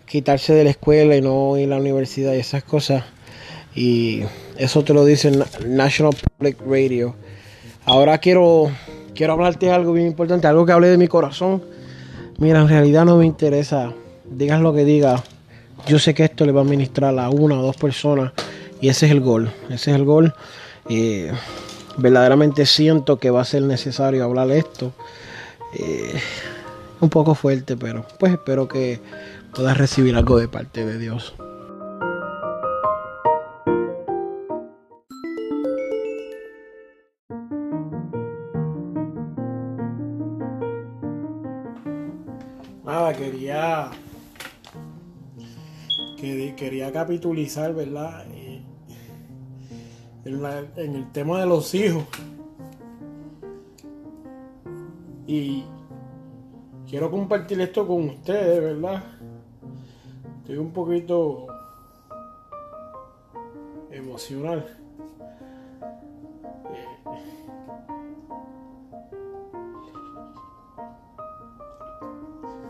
quitarse 0.06 0.54
de 0.54 0.64
la 0.64 0.72
escuela 0.72 1.16
y 1.16 1.22
no 1.22 1.56
ir 1.58 1.68
a 1.68 1.76
la 1.76 1.78
universidad 1.78 2.34
y 2.34 2.40
esas 2.40 2.64
cosas. 2.64 3.04
Y 3.76 4.24
eso 4.58 4.84
te 4.84 4.94
lo 4.94 5.06
dice 5.06 5.32
National 5.66 6.16
Public 6.38 6.58
Radio. 6.68 7.16
Ahora 7.86 8.18
quiero, 8.18 8.72
quiero 9.16 9.34
hablarte 9.34 9.68
de 9.68 9.72
algo 9.72 9.94
bien 9.94 10.08
importante, 10.08 10.48
algo 10.48 10.66
que 10.66 10.72
hablé 10.72 10.88
de 10.88 10.98
mi 10.98 11.08
corazón. 11.08 11.64
Mira, 12.40 12.62
en 12.62 12.70
realidad 12.70 13.06
no 13.06 13.18
me 13.18 13.26
interesa. 13.26 13.94
Digas 14.26 14.62
lo 14.62 14.74
que 14.74 14.86
digas 14.86 15.22
yo 15.88 16.00
sé 16.00 16.14
que 16.14 16.24
esto 16.24 16.46
le 16.46 16.52
va 16.52 16.62
a 16.62 16.66
ministrar 16.66 17.18
a 17.18 17.30
una 17.30 17.60
o 17.60 17.64
dos 17.64 17.78
personas 17.78 18.32
y 18.82 18.90
ese 18.90 19.06
es 19.06 19.12
el 19.12 19.22
gol. 19.22 19.52
Ese 19.70 19.92
es 19.92 19.98
el 19.98 20.06
gol. 20.06 20.34
Eh, 20.90 21.32
verdaderamente 21.98 22.66
siento 22.66 23.18
que 23.18 23.30
va 23.30 23.42
a 23.42 23.46
ser 23.46 23.64
necesario 23.64 24.24
hablar 24.24 24.52
esto. 24.52 24.94
Eh, 25.74 26.20
un 27.00 27.10
poco 27.10 27.36
fuerte, 27.36 27.78
pero 27.78 28.06
pues 28.20 28.34
espero 28.34 28.68
que 28.68 29.00
puedas 29.54 29.78
recibir 29.78 30.16
algo 30.16 30.38
de 30.38 30.48
parte 30.48 30.86
de 30.86 30.98
Dios. 30.98 31.34
Quería 46.60 46.92
capitulizar, 46.92 47.74
¿verdad? 47.74 48.26
En, 48.26 48.66
el 50.76 51.12
tema 51.14 51.40
de 51.40 51.46
los 51.46 51.74
hijos. 51.74 52.04
Y 55.26 55.64
quiero 56.88 57.10
compartir 57.10 57.62
esto 57.62 57.88
con 57.88 58.10
ustedes, 58.10 58.62
¿verdad? 58.62 59.04
Estoy 60.42 60.58
un 60.58 60.72
poquito 60.72 61.48
emocional. 63.90 64.66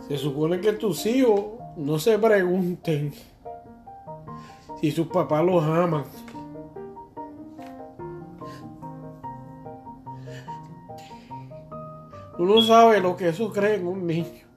Se 0.07 0.17
supone 0.17 0.61
que 0.61 0.73
tus 0.73 1.05
hijos 1.07 1.41
no 1.75 1.97
se 1.97 2.19
pregunten 2.19 3.13
si 4.79 4.91
sus 4.91 5.07
papás 5.07 5.43
los 5.45 5.63
aman. 5.63 6.03
Uno 12.37 12.61
sabe 12.61 13.01
lo 13.01 13.17
que 13.17 13.29
eso 13.29 13.51
cree 13.51 13.75
en 13.75 13.87
un 13.87 14.07
niño. 14.07 14.47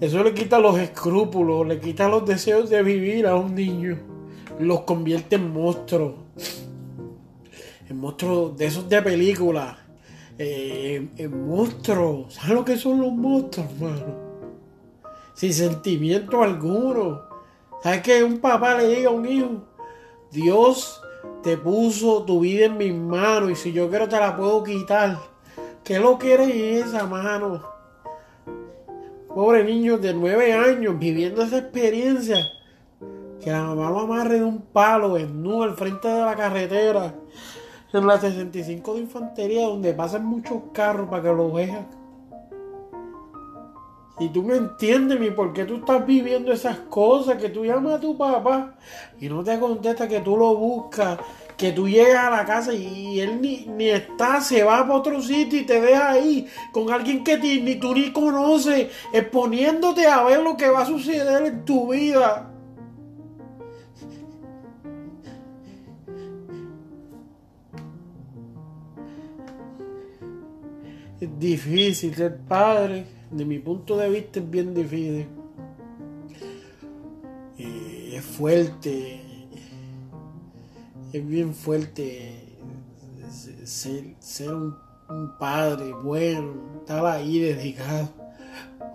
Eso 0.00 0.22
le 0.22 0.32
quita 0.32 0.60
los 0.60 0.78
escrúpulos, 0.78 1.66
le 1.66 1.80
quita 1.80 2.08
los 2.08 2.24
deseos 2.24 2.70
de 2.70 2.84
vivir 2.84 3.26
a 3.26 3.34
un 3.34 3.56
niño. 3.56 3.98
Los 4.60 4.82
convierte 4.82 5.34
en 5.34 5.52
monstruos. 5.52 6.14
En 7.88 7.98
monstruos 7.98 8.56
de 8.56 8.66
esos 8.66 8.88
de 8.88 9.02
película. 9.02 9.76
Eh, 10.38 11.08
en 11.16 11.48
monstruos. 11.48 12.34
¿Sabes 12.34 12.50
lo 12.54 12.64
que 12.64 12.76
son 12.76 13.00
los 13.00 13.12
monstruos, 13.12 13.66
hermano? 13.72 14.27
Sin 15.38 15.54
sentimiento 15.54 16.42
alguno. 16.42 17.22
¿Sabes 17.80 18.02
que 18.02 18.24
un 18.24 18.38
papá 18.38 18.76
le 18.76 18.88
diga 18.88 19.10
a 19.10 19.12
un 19.12 19.24
hijo? 19.24 19.50
Dios 20.32 21.00
te 21.44 21.56
puso 21.56 22.24
tu 22.24 22.40
vida 22.40 22.66
en 22.66 22.76
mis 22.76 22.92
manos 22.92 23.52
y 23.52 23.54
si 23.54 23.72
yo 23.72 23.88
quiero 23.88 24.08
te 24.08 24.18
la 24.18 24.36
puedo 24.36 24.64
quitar. 24.64 25.16
¿Qué 25.84 26.00
lo 26.00 26.18
quieres 26.18 26.48
esa 26.84 27.06
mano? 27.06 27.62
Pobre 29.32 29.62
niño 29.62 29.96
de 29.96 30.12
nueve 30.12 30.54
años 30.54 30.98
viviendo 30.98 31.42
esa 31.42 31.58
experiencia. 31.58 32.38
Que 33.40 33.52
la 33.52 33.62
mamá 33.62 33.90
lo 33.90 34.00
amarre 34.00 34.40
de 34.40 34.44
un 34.44 34.60
palo 34.60 35.14
desnudo 35.14 35.62
al 35.62 35.74
frente 35.74 36.08
de 36.08 36.20
la 36.20 36.34
carretera. 36.34 37.14
En 37.92 38.06
la 38.08 38.18
65 38.18 38.94
de 38.94 39.00
infantería 39.02 39.68
donde 39.68 39.94
pasan 39.94 40.26
muchos 40.26 40.62
carros 40.72 41.08
para 41.08 41.22
que 41.22 41.28
lo 41.28 41.52
vean. 41.52 41.97
Y 44.20 44.28
tú 44.30 44.42
me 44.42 44.56
entiendes 44.56 45.20
mi 45.20 45.30
por 45.30 45.52
qué 45.52 45.64
tú 45.64 45.76
estás 45.76 46.04
viviendo 46.04 46.52
esas 46.52 46.78
cosas, 46.78 47.36
que 47.36 47.50
tú 47.50 47.64
llamas 47.64 47.94
a 47.94 48.00
tu 48.00 48.16
papá 48.16 48.74
y 49.20 49.28
no 49.28 49.44
te 49.44 49.58
contesta 49.60 50.08
que 50.08 50.20
tú 50.20 50.36
lo 50.36 50.56
buscas, 50.56 51.18
que 51.56 51.70
tú 51.70 51.88
llegas 51.88 52.24
a 52.24 52.30
la 52.30 52.44
casa 52.44 52.72
y 52.72 53.20
él 53.20 53.40
ni, 53.40 53.66
ni 53.66 53.90
está, 53.90 54.40
se 54.40 54.64
va 54.64 54.82
para 54.82 54.94
otro 54.94 55.22
sitio 55.22 55.60
y 55.60 55.66
te 55.66 55.80
deja 55.80 56.10
ahí 56.10 56.48
con 56.72 56.90
alguien 56.90 57.22
que 57.22 57.38
ni 57.38 57.76
tú 57.76 57.94
ni 57.94 58.12
conoces, 58.12 58.88
exponiéndote 59.12 60.06
a 60.06 60.24
ver 60.24 60.40
lo 60.40 60.56
que 60.56 60.68
va 60.68 60.82
a 60.82 60.86
suceder 60.86 61.44
en 61.46 61.64
tu 61.64 61.92
vida. 61.92 62.52
Es 71.20 71.38
difícil 71.38 72.14
ser 72.14 72.38
padre, 72.38 73.04
de 73.30 73.44
mi 73.44 73.58
punto 73.58 73.96
de 73.96 74.08
vista 74.08 74.40
es 74.40 74.50
bien 74.50 74.74
difícil. 74.74 75.26
Es 77.58 78.24
fuerte, 78.24 79.20
es 81.12 81.26
bien 81.26 81.54
fuerte 81.54 82.48
ser, 83.64 84.54
un, 84.54 84.76
padre 85.38 85.92
bueno, 85.92 86.54
estar 86.80 87.04
ahí 87.06 87.38
dedicado, 87.38 88.08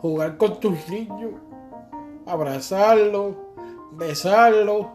jugar 0.01 0.37
con 0.37 0.59
tus 0.59 0.89
niños, 0.89 1.33
abrazarlos, 2.25 3.35
besarlos, 3.93 4.87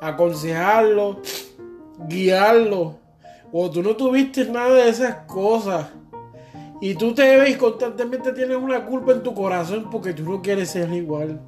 aconsejarlos, 0.00 1.18
guiarlos. 2.08 2.94
O 3.52 3.70
tú 3.70 3.82
no 3.82 3.94
tuviste 3.96 4.46
nada 4.46 4.72
de 4.74 4.88
esas 4.88 5.26
cosas 5.26 5.90
y 6.82 6.96
tú 6.96 7.14
te 7.14 7.36
ves 7.36 7.56
constantemente 7.58 8.32
tienes 8.32 8.56
una 8.56 8.84
culpa 8.84 9.12
en 9.12 9.22
tu 9.22 9.32
corazón 9.32 9.88
porque 9.88 10.12
tú 10.12 10.24
no 10.24 10.42
quieres 10.42 10.70
ser 10.70 10.92
igual. 10.92 11.40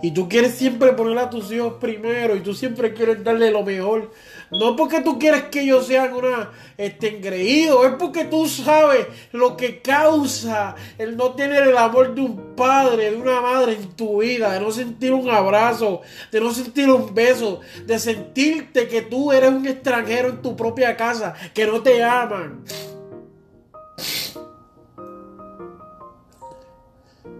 Y 0.00 0.12
tú 0.12 0.30
quieres 0.30 0.54
siempre 0.54 0.94
poner 0.94 1.18
a 1.18 1.28
tus 1.28 1.52
hijos 1.52 1.74
primero 1.78 2.34
y 2.34 2.40
tú 2.40 2.54
siempre 2.54 2.94
quieres 2.94 3.22
darle 3.22 3.50
lo 3.50 3.62
mejor. 3.62 4.10
No 4.50 4.76
porque 4.76 5.02
tú 5.02 5.18
quieres 5.18 5.42
que 5.50 5.60
ellos 5.60 5.86
sean 5.86 6.14
una 6.14 6.52
este, 6.78 7.18
engreídos, 7.18 7.84
es 7.84 7.92
porque 7.98 8.24
tú 8.24 8.48
sabes 8.48 9.06
lo 9.32 9.58
que 9.58 9.82
causa 9.82 10.74
el 10.96 11.18
no 11.18 11.32
tener 11.32 11.64
el 11.64 11.76
amor 11.76 12.14
de 12.14 12.22
un 12.22 12.56
padre, 12.56 13.10
de 13.10 13.16
una 13.16 13.42
madre 13.42 13.74
en 13.74 13.90
tu 13.90 14.22
vida, 14.22 14.54
de 14.54 14.60
no 14.60 14.70
sentir 14.70 15.12
un 15.12 15.28
abrazo, 15.28 16.00
de 16.32 16.40
no 16.40 16.50
sentir 16.50 16.88
un 16.88 17.14
beso, 17.14 17.60
de 17.84 17.98
sentirte 17.98 18.88
que 18.88 19.02
tú 19.02 19.32
eres 19.32 19.50
un 19.50 19.66
extranjero 19.66 20.30
en 20.30 20.40
tu 20.40 20.56
propia 20.56 20.96
casa, 20.96 21.34
que 21.52 21.66
no 21.66 21.82
te 21.82 22.02
aman. 22.02 22.64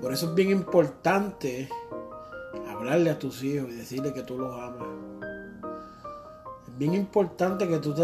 Por 0.08 0.14
eso 0.14 0.24
es 0.24 0.34
bien 0.34 0.48
importante 0.48 1.68
hablarle 2.66 3.10
a 3.10 3.18
tus 3.18 3.42
hijos 3.42 3.68
y 3.68 3.74
decirle 3.74 4.14
que 4.14 4.22
tú 4.22 4.38
los 4.38 4.58
amas. 4.58 4.88
Es 6.66 6.78
bien 6.78 6.94
importante 6.94 7.68
que 7.68 7.76
tú, 7.76 7.94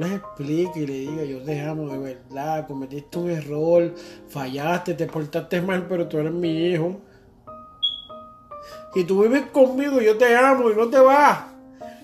les 0.00 0.12
expliques 0.14 0.76
y 0.76 0.84
le 0.88 0.92
digas, 0.94 1.28
yo 1.28 1.40
te 1.44 1.60
amo 1.60 1.90
de 1.90 1.98
verdad, 1.98 2.66
cometiste 2.66 3.18
un 3.20 3.30
error, 3.30 3.94
fallaste, 4.26 4.94
te 4.94 5.06
portaste 5.06 5.62
mal, 5.62 5.86
pero 5.88 6.08
tú 6.08 6.18
eres 6.18 6.32
mi 6.32 6.70
hijo. 6.70 6.96
Y 8.96 9.04
tú 9.04 9.22
vives 9.22 9.44
conmigo, 9.52 10.00
yo 10.00 10.18
te 10.18 10.34
amo 10.34 10.70
y 10.70 10.74
no 10.74 10.88
te 10.88 10.98
vas. 10.98 11.38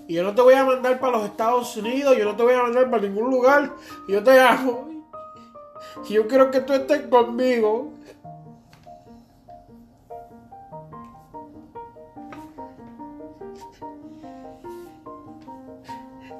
Y 0.06 0.14
yo 0.14 0.22
no 0.22 0.32
te 0.32 0.42
voy 0.42 0.54
a 0.54 0.64
mandar 0.64 1.00
para 1.00 1.18
los 1.18 1.26
Estados 1.26 1.76
Unidos, 1.76 2.16
yo 2.16 2.24
no 2.24 2.36
te 2.36 2.44
voy 2.44 2.54
a 2.54 2.62
mandar 2.62 2.88
para 2.88 3.02
ningún 3.02 3.32
lugar. 3.32 3.72
Yo 4.06 4.22
te 4.22 4.38
amo. 4.38 4.90
Y 6.08 6.12
yo 6.12 6.28
quiero 6.28 6.52
que 6.52 6.60
tú 6.60 6.72
estés 6.72 7.08
conmigo. 7.08 7.94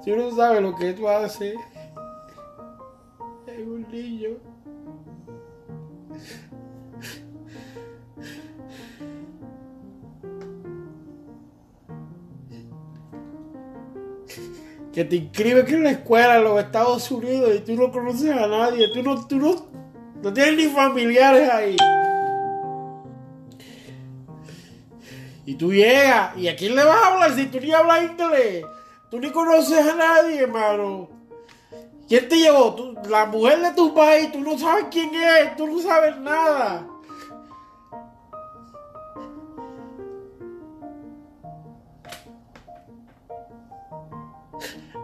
Tú 0.05 0.14
no 0.17 0.31
sabes 0.37 0.61
lo 0.61 0.75
que 0.75 0.93
tú 0.93 1.09
haces. 1.09 1.55
Es 3.47 3.67
un 3.67 3.87
niño. 3.90 4.31
Que 14.93 15.05
te 15.05 15.17
inscribes 15.17 15.73
en 15.73 15.85
la 15.85 15.90
escuela 15.93 16.37
en 16.37 16.45
los 16.45 16.62
Estados 16.62 17.11
Unidos 17.11 17.51
y 17.57 17.61
tú 17.61 17.75
no 17.75 17.90
conoces 17.90 18.31
a 18.31 18.47
nadie, 18.47 18.88
tú 18.93 19.03
no, 19.03 19.27
tú 19.27 19.37
no, 19.37 19.67
no 20.23 20.33
tienes 20.33 20.57
ni 20.57 20.67
familiares 20.67 21.49
ahí. 21.49 21.77
Y 25.47 25.55
tú 25.55 25.73
llegas, 25.73 26.37
¿y 26.37 26.47
a 26.49 26.55
quién 26.55 26.77
le 26.77 26.85
vas 26.85 27.03
a 27.03 27.14
hablar 27.14 27.35
si 27.35 27.47
tú 27.47 27.59
ni 27.59 27.73
hablas 27.73 28.03
inglés? 28.03 28.64
Tú 29.14 29.20
ni 29.20 29.31
conoces 29.31 29.79
a 29.79 29.94
nadie, 29.94 30.40
hermano. 30.40 31.09
¿Quién 32.09 32.29
te 32.29 32.35
llevó? 32.35 32.74
¿Tú, 32.74 32.96
la 33.09 33.27
mujer 33.27 33.61
de 33.61 33.70
tu 33.70 33.94
país, 33.94 34.33
tú 34.33 34.40
no 34.40 34.59
sabes 34.59 34.87
quién 34.90 35.14
es, 35.14 35.55
tú 35.55 35.68
no 35.68 35.79
sabes 35.79 36.18
nada. 36.18 36.85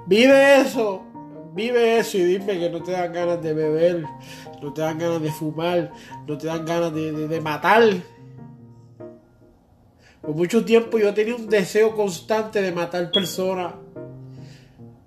Vive 0.07 0.61
eso, 0.61 1.03
vive 1.55 2.01
eso 2.01 2.19
y 2.19 2.25
dime 2.25 2.59
que 2.59 2.69
no 2.69 2.83
te 2.83 2.91
dan 2.91 3.13
ganas 3.13 3.41
de 3.41 3.55
beber, 3.55 4.05
no 4.61 4.73
te 4.73 4.81
dan 4.81 4.99
ganas 4.99 5.23
de 5.23 5.31
fumar, 5.31 5.93
no 6.27 6.37
te 6.37 6.49
dan 6.49 6.67
ganas 6.67 6.93
de, 6.93 7.13
de, 7.13 7.29
de 7.29 7.41
matar. 7.41 7.85
Por 10.21 10.35
mucho 10.35 10.65
tiempo 10.65 10.99
yo 10.99 11.15
tenía 11.15 11.37
un 11.37 11.49
deseo 11.49 11.95
constante 11.95 12.61
de 12.61 12.73
matar 12.73 13.13
personas. 13.13 13.75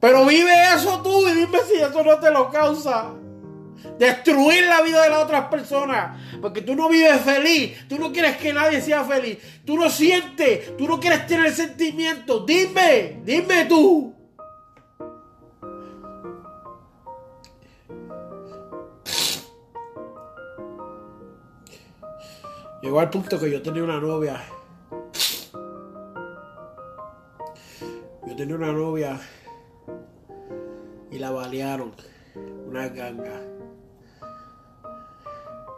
Pero 0.03 0.25
vive 0.25 0.51
eso 0.75 1.01
tú 1.01 1.29
y 1.29 1.31
dime 1.33 1.59
si 1.65 1.75
eso 1.75 2.03
no 2.03 2.19
te 2.19 2.29
lo 2.29 2.51
causa. 2.51 3.13
Destruir 3.97 4.65
la 4.65 4.81
vida 4.81 5.01
de 5.01 5.09
las 5.09 5.23
otras 5.23 5.45
personas. 5.45 6.21
Porque 6.41 6.59
tú 6.61 6.75
no 6.75 6.89
vives 6.89 7.21
feliz. 7.21 7.87
Tú 7.87 7.97
no 7.97 8.11
quieres 8.11 8.35
que 8.35 8.51
nadie 8.51 8.81
sea 8.81 9.05
feliz. 9.05 9.37
Tú 9.65 9.77
no 9.77 9.89
sientes. 9.89 10.75
Tú 10.75 10.89
no 10.89 10.99
quieres 10.99 11.25
tener 11.25 11.53
sentimientos. 11.53 12.45
Dime. 12.45 13.21
Dime 13.23 13.63
tú. 13.63 14.13
Llegó 22.81 22.99
al 22.99 23.09
punto 23.09 23.39
que 23.39 23.49
yo 23.49 23.61
tenía 23.61 23.85
una 23.85 24.01
novia. 24.01 24.43
Yo 28.27 28.35
tenía 28.35 28.55
una 28.57 28.73
novia 28.73 29.17
y 31.13 31.19
la 31.19 31.29
balearon, 31.29 31.91
una 32.67 32.89
ganga. 32.89 33.39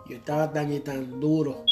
Yo 0.07 0.15
estaba 0.15 0.51
tan 0.53 0.71
y 0.71 0.79
tan 0.79 1.19
duro. 1.19 1.65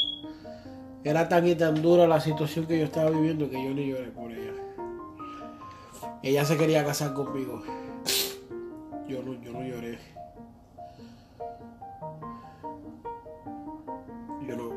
Era 1.02 1.28
tan 1.28 1.46
y 1.46 1.54
tan 1.54 1.80
dura 1.80 2.06
la 2.06 2.20
situación 2.20 2.66
que 2.66 2.78
yo 2.78 2.84
estaba 2.84 3.08
viviendo 3.08 3.48
que 3.48 3.64
yo 3.64 3.70
ni 3.70 3.88
lloré 3.88 4.10
por 4.10 4.30
ella. 4.30 4.52
Ella 6.22 6.44
se 6.44 6.58
quería 6.58 6.84
casar 6.84 7.14
conmigo. 7.14 7.62
Yo 9.08 9.22
no, 9.22 9.32
yo 9.42 9.52
no 9.52 9.62
lloré. 9.62 9.98
Yo 14.46 14.56
no. 14.56 14.70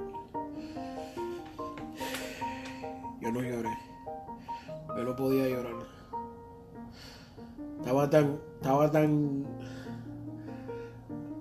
Yo 3.19 3.31
no 3.31 3.41
lloré. 3.41 3.77
Yo 4.95 5.03
no 5.03 5.15
podía 5.15 5.49
llorar. 5.49 5.75
Estaba 7.79 8.09
tan, 8.09 8.39
estaba 8.57 8.89
tan, 8.89 9.45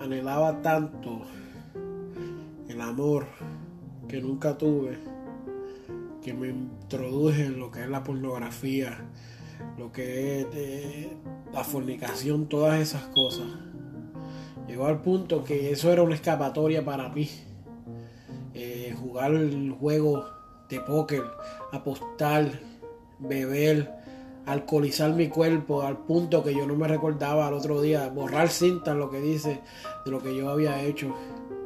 anhelaba 0.00 0.60
tanto 0.60 1.22
el 2.68 2.80
amor 2.80 3.26
que 4.06 4.20
nunca 4.20 4.58
tuve, 4.58 4.98
que 6.22 6.34
me 6.34 6.48
introduje 6.48 7.46
en 7.46 7.58
lo 7.58 7.70
que 7.70 7.80
es 7.82 7.88
la 7.88 8.04
pornografía, 8.04 8.98
lo 9.78 9.90
que 9.92 10.40
es 10.40 10.46
eh, 10.52 11.16
la 11.54 11.64
fornicación, 11.64 12.48
todas 12.50 12.80
esas 12.80 13.04
cosas. 13.06 13.46
Llegó 14.68 14.86
al 14.86 15.00
punto 15.00 15.42
que 15.42 15.70
eso 15.70 15.90
era 15.90 16.02
una 16.02 16.16
escapatoria 16.16 16.84
para 16.84 17.08
mí. 17.08 17.30
Eh, 18.52 18.94
jugar 19.00 19.32
el 19.34 19.70
juego 19.72 20.26
de 20.68 20.80
póker, 20.80 21.22
apostar, 21.72 22.60
beber, 23.18 24.05
alcoholizar 24.46 25.12
mi 25.12 25.28
cuerpo 25.28 25.82
al 25.82 25.98
punto 25.98 26.42
que 26.42 26.54
yo 26.54 26.66
no 26.66 26.76
me 26.76 26.86
recordaba 26.86 27.48
al 27.48 27.54
otro 27.54 27.82
día, 27.82 28.08
borrar 28.08 28.48
cintas, 28.48 28.96
lo 28.96 29.10
que 29.10 29.20
dice, 29.20 29.60
de 30.04 30.10
lo 30.10 30.22
que 30.22 30.34
yo 30.34 30.48
había 30.48 30.82
hecho. 30.82 31.14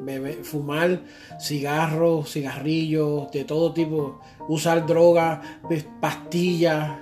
Beber, 0.01 0.43
fumar 0.43 1.03
cigarros, 1.39 2.31
cigarrillos, 2.31 3.31
de 3.31 3.45
todo 3.45 3.71
tipo, 3.71 4.19
usar 4.47 4.87
drogas, 4.87 5.45
pastillas. 5.99 6.97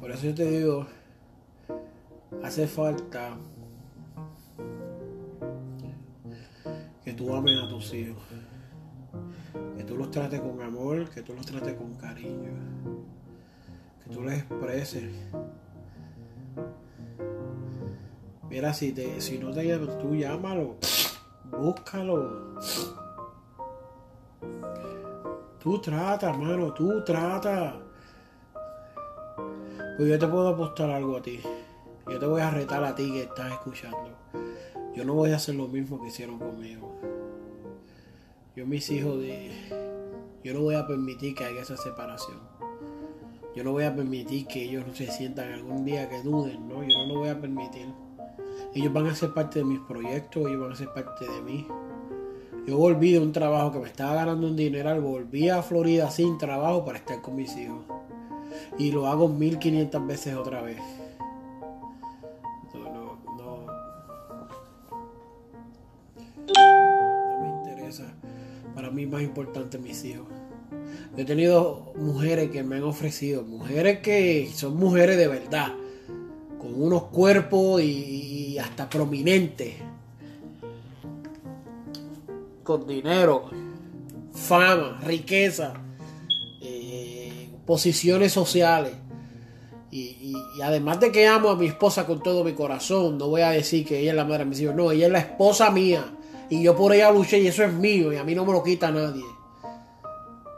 Por 0.00 0.10
eso 0.10 0.26
yo 0.28 0.34
te 0.34 0.50
digo, 0.50 0.86
hace 2.42 2.66
falta 2.66 3.36
que 7.04 7.12
tú 7.12 7.34
ames 7.34 7.62
a 7.62 7.68
tus 7.68 7.92
hijos 7.92 8.22
que 9.76 9.84
tú 9.84 9.96
los 9.96 10.10
trates 10.10 10.40
con 10.40 10.60
amor, 10.60 11.08
que 11.10 11.22
tú 11.22 11.34
los 11.34 11.46
trates 11.46 11.74
con 11.74 11.94
cariño, 11.94 12.50
que 14.04 14.10
tú 14.14 14.22
les 14.22 14.38
expreses. 14.38 15.04
Mira, 18.48 18.72
si, 18.72 18.92
te, 18.92 19.20
si 19.20 19.38
no 19.38 19.50
te 19.50 19.66
llamas, 19.66 19.98
tú 19.98 20.14
llámalo, 20.14 20.76
búscalo. 21.50 22.54
Tú 25.58 25.80
trata, 25.80 26.30
hermano, 26.30 26.72
tú 26.72 27.02
trata. 27.04 27.76
Pues 29.96 30.08
yo 30.08 30.18
te 30.18 30.26
puedo 30.28 30.48
apostar 30.48 30.90
algo 30.90 31.16
a 31.16 31.22
ti. 31.22 31.40
Yo 32.08 32.18
te 32.20 32.26
voy 32.26 32.40
a 32.40 32.50
retar 32.50 32.84
a 32.84 32.94
ti 32.94 33.10
que 33.10 33.22
estás 33.22 33.50
escuchando. 33.50 34.10
Yo 34.94 35.04
no 35.04 35.14
voy 35.14 35.32
a 35.32 35.36
hacer 35.36 35.56
lo 35.56 35.66
mismo 35.66 36.00
que 36.00 36.06
hicieron 36.06 36.38
conmigo. 36.38 36.95
Yo 38.56 38.64
mis 38.64 38.88
hijos 38.88 39.20
de... 39.20 39.50
Yo 40.42 40.54
no 40.54 40.62
voy 40.62 40.76
a 40.76 40.86
permitir 40.86 41.34
que 41.34 41.44
haya 41.44 41.60
esa 41.60 41.76
separación. 41.76 42.38
Yo 43.54 43.62
no 43.62 43.72
voy 43.72 43.84
a 43.84 43.94
permitir 43.94 44.46
que 44.46 44.64
ellos 44.64 44.82
se 44.94 45.08
sientan 45.08 45.52
algún 45.52 45.84
día 45.84 46.08
que 46.08 46.22
duden, 46.22 46.66
¿no? 46.66 46.82
Yo 46.82 46.96
no 46.96 47.06
lo 47.06 47.20
voy 47.20 47.28
a 47.28 47.38
permitir. 47.38 47.84
Ellos 48.74 48.90
van 48.94 49.08
a 49.08 49.14
ser 49.14 49.34
parte 49.34 49.58
de 49.58 49.66
mis 49.66 49.80
proyectos, 49.80 50.46
ellos 50.46 50.62
van 50.62 50.72
a 50.72 50.74
ser 50.74 50.88
parte 50.94 51.28
de 51.28 51.42
mí. 51.42 51.66
Yo 52.66 52.78
volví 52.78 53.12
de 53.12 53.18
un 53.18 53.32
trabajo 53.32 53.72
que 53.72 53.78
me 53.80 53.88
estaba 53.88 54.14
ganando 54.14 54.46
un 54.46 54.56
dineral, 54.56 55.02
volví 55.02 55.50
a 55.50 55.62
Florida 55.62 56.10
sin 56.10 56.38
trabajo 56.38 56.82
para 56.82 56.96
estar 56.96 57.20
con 57.20 57.36
mis 57.36 57.54
hijos. 57.58 57.84
Y 58.78 58.90
lo 58.90 59.06
hago 59.06 59.28
1500 59.28 60.06
veces 60.06 60.34
otra 60.34 60.62
vez. 60.62 60.80
Mí 68.90 69.06
más 69.06 69.22
importante 69.22 69.78
mis 69.78 70.04
hijos. 70.04 70.26
he 71.16 71.24
tenido 71.24 71.92
mujeres 71.96 72.50
que 72.50 72.62
me 72.62 72.76
han 72.76 72.84
ofrecido, 72.84 73.42
mujeres 73.42 74.00
que 74.00 74.50
son 74.54 74.76
mujeres 74.76 75.16
de 75.16 75.28
verdad, 75.28 75.72
con 76.58 76.80
unos 76.80 77.04
cuerpos 77.04 77.82
y, 77.82 78.58
hasta 78.58 78.88
prominentes, 78.88 79.74
con 82.62 82.86
dinero, 82.86 83.50
fama, 84.32 85.00
riqueza, 85.04 85.74
eh, 86.60 87.50
posiciones 87.66 88.32
sociales. 88.32 88.92
Y, 89.90 90.34
y, 90.58 90.62
además 90.62 91.00
de 91.00 91.12
que 91.12 91.26
amo 91.26 91.50
a 91.50 91.56
mi 91.56 91.66
esposa 91.66 92.06
con 92.06 92.22
todo 92.22 92.44
mi 92.44 92.52
corazón, 92.52 93.18
no 93.18 93.28
voy 93.28 93.42
a 93.42 93.50
decir 93.50 93.86
que 93.86 94.00
ella 94.00 94.10
es 94.10 94.16
la 94.16 94.24
madre 94.24 94.44
de 94.44 94.50
mis 94.50 94.60
hijos, 94.60 94.74
no, 94.74 94.90
ella 94.90 95.06
es 95.06 95.12
la 95.12 95.20
esposa 95.20 95.70
mía. 95.70 96.15
Y 96.48 96.62
yo 96.62 96.76
por 96.76 96.92
ella 96.92 97.10
luché 97.10 97.40
y 97.40 97.48
eso 97.48 97.64
es 97.64 97.72
mío 97.72 98.12
y 98.12 98.16
a 98.16 98.24
mí 98.24 98.34
no 98.34 98.44
me 98.44 98.52
lo 98.52 98.62
quita 98.62 98.90
nadie. 98.92 99.24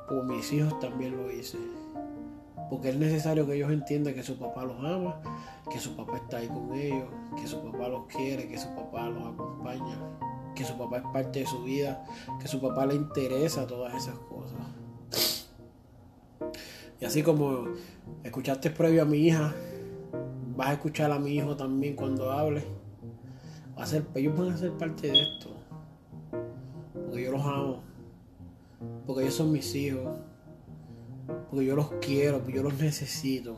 Por 0.06 0.24
mis 0.24 0.52
hijos 0.52 0.78
también 0.80 1.16
lo 1.16 1.30
hice. 1.30 1.56
Porque 2.68 2.90
es 2.90 2.96
necesario 2.96 3.46
que 3.46 3.54
ellos 3.54 3.72
entiendan 3.72 4.12
que 4.12 4.22
su 4.22 4.38
papá 4.38 4.64
los 4.64 4.76
ama, 4.84 5.22
que 5.70 5.78
su 5.78 5.96
papá 5.96 6.18
está 6.18 6.38
ahí 6.38 6.48
con 6.48 6.74
ellos, 6.74 7.08
que 7.40 7.46
su 7.46 7.62
papá 7.62 7.88
los 7.88 8.06
quiere, 8.06 8.46
que 8.48 8.58
su 8.58 8.68
papá 8.74 9.08
los 9.08 9.26
acompaña, 9.26 9.98
que 10.54 10.64
su 10.64 10.76
papá 10.76 10.98
es 10.98 11.04
parte 11.04 11.40
de 11.40 11.46
su 11.46 11.62
vida, 11.62 12.04
que 12.38 12.48
su 12.48 12.60
papá 12.60 12.84
le 12.84 12.94
interesa 12.94 13.66
todas 13.66 13.94
esas 13.94 14.18
cosas. 14.18 14.58
Y 17.00 17.06
así 17.06 17.22
como 17.22 17.64
escuchaste 18.24 18.70
previo 18.70 19.02
a 19.02 19.06
mi 19.06 19.18
hija, 19.18 19.54
vas 20.54 20.68
a 20.68 20.72
escuchar 20.74 21.10
a 21.12 21.18
mi 21.18 21.36
hijo 21.36 21.56
también 21.56 21.96
cuando 21.96 22.30
hable. 22.30 22.62
Va 23.78 23.84
a 23.84 23.86
ser, 23.86 24.04
ellos 24.14 24.36
van 24.36 24.50
a 24.50 24.56
ser 24.58 24.72
parte 24.72 25.06
de 25.06 25.22
esto 25.22 25.57
porque 27.18 27.24
yo 27.24 27.32
los 27.32 27.46
amo, 27.46 27.82
porque 29.04 29.22
ellos 29.22 29.34
son 29.34 29.50
mis 29.50 29.74
hijos, 29.74 30.20
porque 31.50 31.66
yo 31.66 31.74
los 31.74 31.90
quiero, 32.00 32.38
porque 32.38 32.52
yo 32.52 32.62
los 32.62 32.74
necesito, 32.74 33.56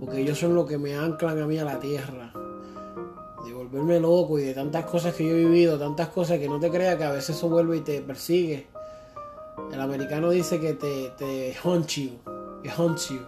porque 0.00 0.18
ellos 0.18 0.36
son 0.36 0.52
los 0.52 0.66
que 0.66 0.76
me 0.76 0.96
anclan 0.96 1.40
a 1.40 1.46
mí 1.46 1.58
a 1.58 1.64
la 1.64 1.78
tierra. 1.78 2.32
De 3.44 3.52
volverme 3.52 4.00
loco 4.00 4.40
y 4.40 4.42
de 4.42 4.52
tantas 4.52 4.84
cosas 4.84 5.14
que 5.14 5.24
yo 5.24 5.30
he 5.30 5.44
vivido, 5.44 5.78
tantas 5.78 6.08
cosas 6.08 6.40
que 6.40 6.48
no 6.48 6.58
te 6.58 6.68
creas 6.68 6.96
que 6.96 7.04
a 7.04 7.12
veces 7.12 7.36
eso 7.36 7.48
vuelve 7.48 7.76
y 7.76 7.80
te 7.82 8.00
persigue. 8.02 8.66
El 9.72 9.80
americano 9.80 10.30
dice 10.30 10.58
que 10.58 10.74
te, 10.74 11.10
te 11.10 11.54
hunt 11.62 11.86
you, 11.86 12.18
que 12.64 12.68
you. 12.68 13.20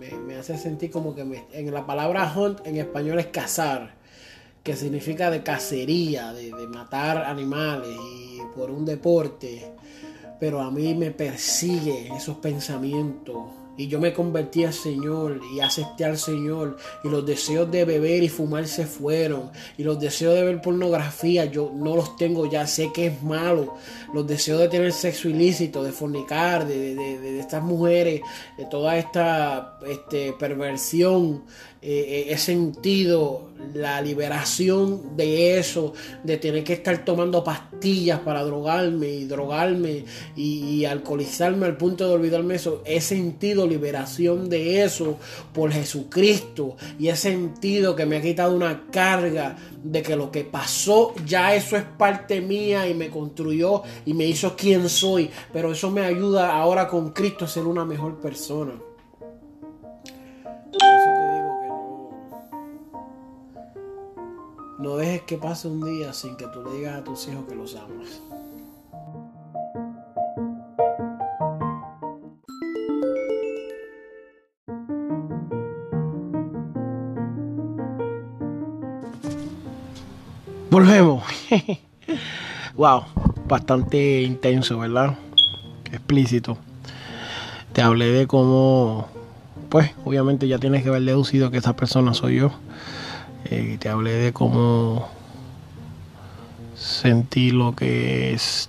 Eh, 0.00 0.16
me, 0.16 0.36
hace 0.36 0.56
sentir 0.56 0.90
como 0.90 1.14
que 1.14 1.26
me, 1.26 1.44
en 1.52 1.70
la 1.74 1.84
palabra 1.84 2.32
hunt 2.34 2.66
en 2.66 2.78
español 2.78 3.18
es 3.18 3.26
cazar 3.26 4.02
que 4.64 4.74
significa 4.76 5.30
de 5.30 5.42
cacería, 5.42 6.32
de, 6.32 6.50
matar 6.66 7.18
animales 7.18 7.94
por 8.54 8.70
un 8.70 8.84
deporte, 8.84 9.72
pero 10.38 10.60
a 10.60 10.70
mí 10.70 10.94
me 10.94 11.10
persigue 11.10 12.14
esos 12.14 12.36
pensamientos 12.38 13.63
y 13.76 13.88
yo 13.88 13.98
me 13.98 14.12
convertí 14.12 14.64
al 14.64 14.72
Señor 14.72 15.40
y 15.52 15.60
acepté 15.60 16.04
al 16.04 16.18
Señor. 16.18 16.76
Y 17.02 17.08
los 17.08 17.26
deseos 17.26 17.70
de 17.70 17.84
beber 17.84 18.22
y 18.22 18.28
fumar 18.28 18.66
se 18.68 18.86
fueron. 18.86 19.50
Y 19.76 19.82
los 19.82 19.98
deseos 19.98 20.34
de 20.34 20.44
ver 20.44 20.60
pornografía 20.60 21.44
yo 21.46 21.72
no 21.74 21.96
los 21.96 22.16
tengo 22.16 22.50
ya. 22.50 22.66
Sé 22.66 22.92
que 22.92 23.06
es 23.06 23.22
malo. 23.22 23.74
Los 24.12 24.26
deseos 24.26 24.60
de 24.60 24.68
tener 24.68 24.92
sexo 24.92 25.28
ilícito, 25.28 25.82
de 25.82 25.92
fornicar, 25.92 26.66
de, 26.66 26.94
de, 26.94 27.40
estas 27.40 27.62
mujeres, 27.62 28.20
de 28.56 28.64
toda 28.66 28.96
esta 28.96 29.78
este, 29.86 30.32
perversión. 30.32 31.42
Eh, 31.86 32.28
eh, 32.28 32.32
he 32.32 32.38
sentido 32.38 33.50
la 33.74 34.00
liberación 34.00 35.18
de 35.18 35.58
eso, 35.58 35.92
de 36.22 36.38
tener 36.38 36.64
que 36.64 36.72
estar 36.72 37.04
tomando 37.04 37.44
pastillas 37.44 38.20
para 38.20 38.42
drogarme 38.42 39.08
y 39.08 39.24
drogarme 39.26 40.06
y, 40.34 40.86
alcoholizarme 40.86 41.66
al 41.66 41.76
punto 41.76 42.08
de 42.08 42.14
olvidarme 42.14 42.54
eso. 42.54 42.82
He 42.86 43.02
sentido 43.02 43.63
liberación 43.66 44.48
de 44.48 44.82
eso 44.82 45.18
por 45.52 45.72
Jesucristo 45.72 46.76
y 46.98 47.08
he 47.08 47.16
sentido 47.16 47.94
que 47.96 48.06
me 48.06 48.16
ha 48.16 48.22
quitado 48.22 48.54
una 48.54 48.86
carga 48.90 49.56
de 49.82 50.02
que 50.02 50.16
lo 50.16 50.30
que 50.30 50.44
pasó 50.44 51.14
ya 51.26 51.54
eso 51.54 51.76
es 51.76 51.84
parte 51.84 52.40
mía 52.40 52.88
y 52.88 52.94
me 52.94 53.10
construyó 53.10 53.82
y 54.04 54.14
me 54.14 54.24
hizo 54.24 54.56
quien 54.56 54.88
soy, 54.88 55.30
pero 55.52 55.72
eso 55.72 55.90
me 55.90 56.02
ayuda 56.02 56.56
ahora 56.56 56.88
con 56.88 57.10
Cristo 57.10 57.44
a 57.44 57.48
ser 57.48 57.64
una 57.64 57.84
mejor 57.84 58.20
persona. 58.20 58.72
No 64.78 64.96
dejes 64.96 65.22
que 65.22 65.38
pase 65.38 65.66
un 65.66 65.82
día 65.82 66.12
sin 66.12 66.36
que 66.36 66.46
tú 66.48 66.62
le 66.62 66.76
digas 66.76 66.98
a 66.98 67.04
tus 67.04 67.26
hijos 67.28 67.46
que 67.48 67.54
los 67.54 67.74
amas. 67.74 68.20
Volvemos. 80.74 81.22
wow, 82.74 83.04
bastante 83.46 84.22
intenso, 84.22 84.76
¿verdad? 84.76 85.16
Explícito. 85.84 86.58
Te 87.72 87.80
hablé 87.80 88.06
de 88.06 88.26
cómo, 88.26 89.06
pues, 89.68 89.92
obviamente 90.04 90.48
ya 90.48 90.58
tienes 90.58 90.82
que 90.82 90.88
haber 90.88 91.02
deducido 91.02 91.52
que 91.52 91.58
esa 91.58 91.76
persona 91.76 92.12
soy 92.12 92.38
yo. 92.38 92.50
Eh, 93.44 93.76
te 93.78 93.88
hablé 93.88 94.14
de 94.14 94.32
cómo 94.32 95.08
sentí 96.74 97.52
lo 97.52 97.76
que 97.76 98.32
es 98.32 98.68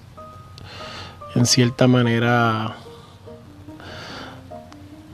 en 1.34 1.48
cierta 1.48 1.88
manera 1.88 2.76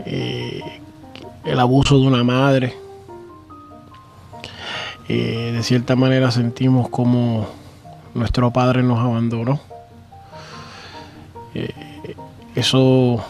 eh, 0.06 0.60
el 1.46 1.58
abuso 1.58 1.98
de 2.02 2.08
una 2.08 2.26
madre. 2.26 2.81
Eh, 5.08 5.52
de 5.54 5.64
cierta 5.64 5.96
manera 5.96 6.32
sentimos 6.32 6.90
como 6.90 7.48
nuestro 8.14 8.52
padre 8.52 8.84
nos 8.84 9.00
abandonó. 9.00 9.60
eso 12.56 13.26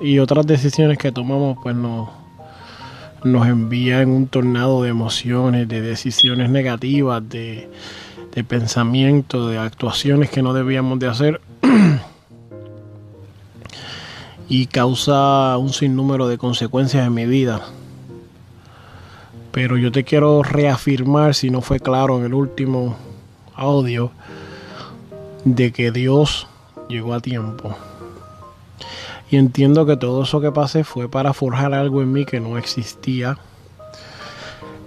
y 0.00 0.18
otras 0.18 0.46
decisiones 0.46 0.98
que 0.98 1.12
tomamos 1.12 1.58
pues 1.62 1.76
nos 1.76 2.08
nos 3.24 3.46
envía 3.46 4.02
en 4.02 4.10
un 4.10 4.28
tornado 4.28 4.82
de 4.82 4.90
emociones, 4.90 5.68
de 5.68 5.80
decisiones 5.80 6.48
negativas, 6.48 7.28
de, 7.28 7.68
de 8.32 8.44
pensamiento, 8.44 9.48
de 9.48 9.58
actuaciones 9.58 10.30
que 10.30 10.42
no 10.42 10.52
debíamos 10.52 10.98
de 10.98 11.08
hacer 11.08 11.40
y 14.48 14.66
causa 14.66 15.56
un 15.58 15.72
sinnúmero 15.72 16.28
de 16.28 16.38
consecuencias 16.38 17.06
en 17.06 17.14
mi 17.14 17.26
vida. 17.26 17.62
Pero 19.56 19.78
yo 19.78 19.90
te 19.90 20.04
quiero 20.04 20.42
reafirmar, 20.42 21.34
si 21.34 21.48
no 21.48 21.62
fue 21.62 21.80
claro 21.80 22.18
en 22.18 22.26
el 22.26 22.34
último 22.34 22.94
audio, 23.54 24.10
de 25.46 25.72
que 25.72 25.90
Dios 25.90 26.46
llegó 26.90 27.14
a 27.14 27.20
tiempo. 27.20 27.74
Y 29.30 29.38
entiendo 29.38 29.86
que 29.86 29.96
todo 29.96 30.24
eso 30.24 30.42
que 30.42 30.52
pasé 30.52 30.84
fue 30.84 31.08
para 31.08 31.32
forjar 31.32 31.72
algo 31.72 32.02
en 32.02 32.12
mí 32.12 32.26
que 32.26 32.38
no 32.38 32.58
existía. 32.58 33.38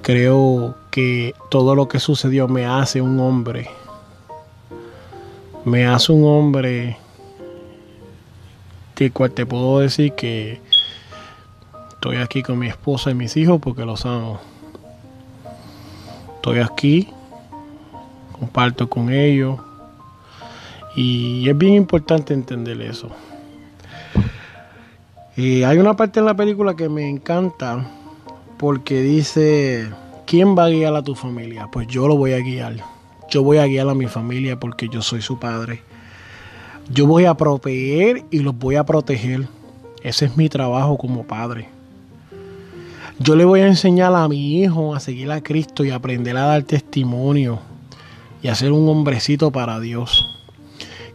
Creo 0.03 0.75
que 0.91 1.33
todo 1.49 1.73
lo 1.73 1.87
que 1.87 1.99
sucedió 1.99 2.47
me 2.47 2.67
hace 2.67 3.01
un 3.01 3.19
hombre. 3.19 3.71
Me 5.65 5.87
hace 5.87 6.11
un 6.11 6.25
hombre 6.25 6.95
de 8.95 9.09
cual 9.09 9.31
te 9.31 9.47
puedo 9.47 9.79
decir 9.79 10.13
que 10.13 10.61
estoy 11.89 12.17
aquí 12.17 12.43
con 12.43 12.59
mi 12.59 12.67
esposa 12.67 13.09
y 13.09 13.15
mis 13.15 13.35
hijos 13.35 13.59
porque 13.59 13.83
los 13.83 14.05
amo. 14.05 14.48
Estoy 16.39 16.59
aquí, 16.59 17.09
comparto 18.31 18.89
con 18.89 19.11
ellos 19.11 19.59
y 20.95 21.49
es 21.49 21.57
bien 21.57 21.73
importante 21.73 22.33
entender 22.33 22.81
eso. 22.81 23.09
Y 25.35 25.63
hay 25.63 25.79
una 25.79 25.97
parte 25.97 26.21
en 26.21 26.25
la 26.25 26.33
película 26.33 26.77
que 26.77 26.87
me 26.87 27.09
encanta 27.09 27.85
porque 28.57 29.01
dice, 29.01 29.89
¿quién 30.25 30.57
va 30.57 30.63
a 30.63 30.69
guiar 30.69 30.95
a 30.95 31.03
tu 31.03 31.13
familia? 31.13 31.67
Pues 31.69 31.87
yo 31.87 32.07
lo 32.07 32.15
voy 32.15 32.31
a 32.31 32.39
guiar. 32.39 32.77
Yo 33.29 33.43
voy 33.43 33.57
a 33.57 33.65
guiar 33.65 33.89
a 33.89 33.93
mi 33.93 34.07
familia 34.07 34.57
porque 34.57 34.87
yo 34.87 35.01
soy 35.01 35.21
su 35.21 35.39
padre. 35.39 35.83
Yo 36.89 37.05
voy 37.05 37.25
a 37.25 37.33
proveer 37.33 38.23
y 38.31 38.39
los 38.39 38.57
voy 38.57 38.77
a 38.77 38.85
proteger. 38.85 39.45
Ese 40.03 40.27
es 40.27 40.37
mi 40.37 40.47
trabajo 40.47 40.97
como 40.97 41.25
padre. 41.25 41.67
Yo 43.21 43.35
le 43.35 43.43
voy 43.43 43.59
a 43.59 43.67
enseñar 43.67 44.15
a 44.15 44.29
mi 44.29 44.61
hijo 44.61 44.95
a 44.95 45.01
seguir 45.01 45.29
a 45.29 45.43
Cristo 45.43 45.83
y 45.83 45.91
aprender 45.91 46.37
a 46.37 46.45
dar 46.45 46.63
testimonio 46.63 47.59
y 48.41 48.47
a 48.47 48.55
ser 48.55 48.71
un 48.71 48.87
hombrecito 48.87 49.51
para 49.51 49.81
Dios 49.81 50.25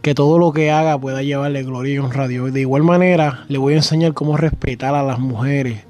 que 0.02 0.14
todo 0.14 0.38
lo 0.38 0.52
que 0.52 0.70
haga 0.70 0.98
pueda 0.98 1.22
llevarle 1.22 1.62
gloria 1.62 1.94
y 1.94 1.98
honra 1.98 2.24
a 2.24 2.28
Dios. 2.28 2.52
De 2.52 2.60
igual 2.60 2.82
manera, 2.82 3.46
le 3.48 3.56
voy 3.56 3.72
a 3.72 3.78
enseñar 3.78 4.12
cómo 4.12 4.36
respetar 4.36 4.94
a 4.94 5.02
las 5.02 5.18
mujeres 5.18 5.82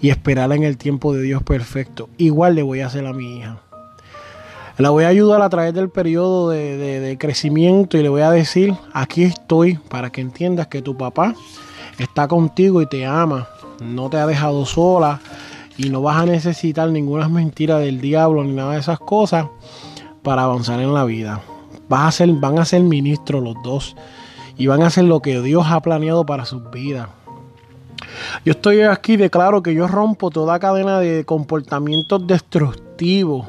y 0.00 0.10
esperar 0.10 0.52
en 0.52 0.62
el 0.62 0.76
tiempo 0.76 1.12
de 1.12 1.22
Dios 1.22 1.42
perfecto. 1.42 2.08
Igual 2.18 2.54
le 2.54 2.62
voy 2.62 2.80
a 2.80 2.86
hacer 2.86 3.04
a 3.04 3.12
mi 3.12 3.38
hija. 3.38 3.58
La 4.76 4.90
voy 4.90 5.02
a 5.02 5.08
ayudar 5.08 5.42
a 5.42 5.48
través 5.48 5.74
del 5.74 5.90
periodo 5.90 6.50
de, 6.50 6.76
de 6.76 7.18
crecimiento 7.18 7.98
y 7.98 8.04
le 8.04 8.08
voy 8.08 8.22
a 8.22 8.30
decir, 8.30 8.76
aquí 8.92 9.24
estoy 9.24 9.74
para 9.88 10.10
que 10.10 10.20
entiendas 10.20 10.68
que 10.68 10.82
tu 10.82 10.96
papá 10.96 11.34
está 11.98 12.28
contigo 12.28 12.80
y 12.80 12.86
te 12.86 13.04
ama. 13.04 13.48
No 13.80 14.08
te 14.08 14.18
ha 14.18 14.26
dejado 14.26 14.64
sola 14.66 15.20
y 15.78 15.88
no 15.88 16.02
vas 16.02 16.18
a 16.18 16.26
necesitar 16.26 16.90
ninguna 16.90 17.28
mentira 17.30 17.78
del 17.78 18.02
diablo 18.02 18.44
ni 18.44 18.52
nada 18.52 18.74
de 18.74 18.80
esas 18.80 18.98
cosas 18.98 19.46
para 20.22 20.42
avanzar 20.42 20.80
en 20.80 20.92
la 20.92 21.04
vida 21.04 21.40
a 21.90 22.12
ser, 22.12 22.30
van 22.32 22.58
a 22.58 22.64
ser 22.64 22.82
ministros 22.82 23.42
los 23.42 23.56
dos 23.62 23.96
y 24.56 24.66
van 24.66 24.82
a 24.82 24.88
hacer 24.88 25.04
lo 25.04 25.20
que 25.20 25.40
Dios 25.40 25.66
ha 25.68 25.80
planeado 25.80 26.26
para 26.26 26.44
sus 26.44 26.70
vidas. 26.70 27.08
Yo 28.44 28.52
estoy 28.52 28.82
aquí, 28.82 29.16
declaro 29.16 29.62
que 29.62 29.74
yo 29.74 29.86
rompo 29.86 30.30
toda 30.30 30.58
cadena 30.58 30.98
de 31.00 31.24
comportamientos 31.24 32.26
destructivos 32.26 33.46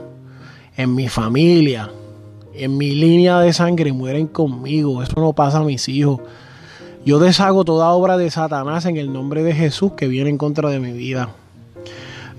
en 0.78 0.96
mi 0.96 1.10
familia, 1.10 1.92
en 2.54 2.78
mi 2.78 2.96
línea 2.96 3.39
de 3.39 3.54
sangre, 3.54 3.92
mueren 3.92 4.28
conmigo. 4.28 5.02
Eso 5.04 5.13
no 5.18 5.34
pasa 5.34 5.60
a 5.60 5.63
mis 5.63 5.89
hijos. 5.89 6.20
Yo 7.06 7.20
deshago 7.20 7.65
toda 7.65 7.89
obra 7.89 8.18
de 8.18 8.30
Satanás 8.30 8.86
en 8.86 8.98
el 8.98 9.12
nombre 9.12 9.44
de 9.44 9.54
Jesús 9.54 9.94
que 9.94 10.08
viene 10.08 10.30
en 10.30 10.38
contra 10.38 10.70
de 10.70 10.80
mi 10.80 10.92
vida. 10.92 11.30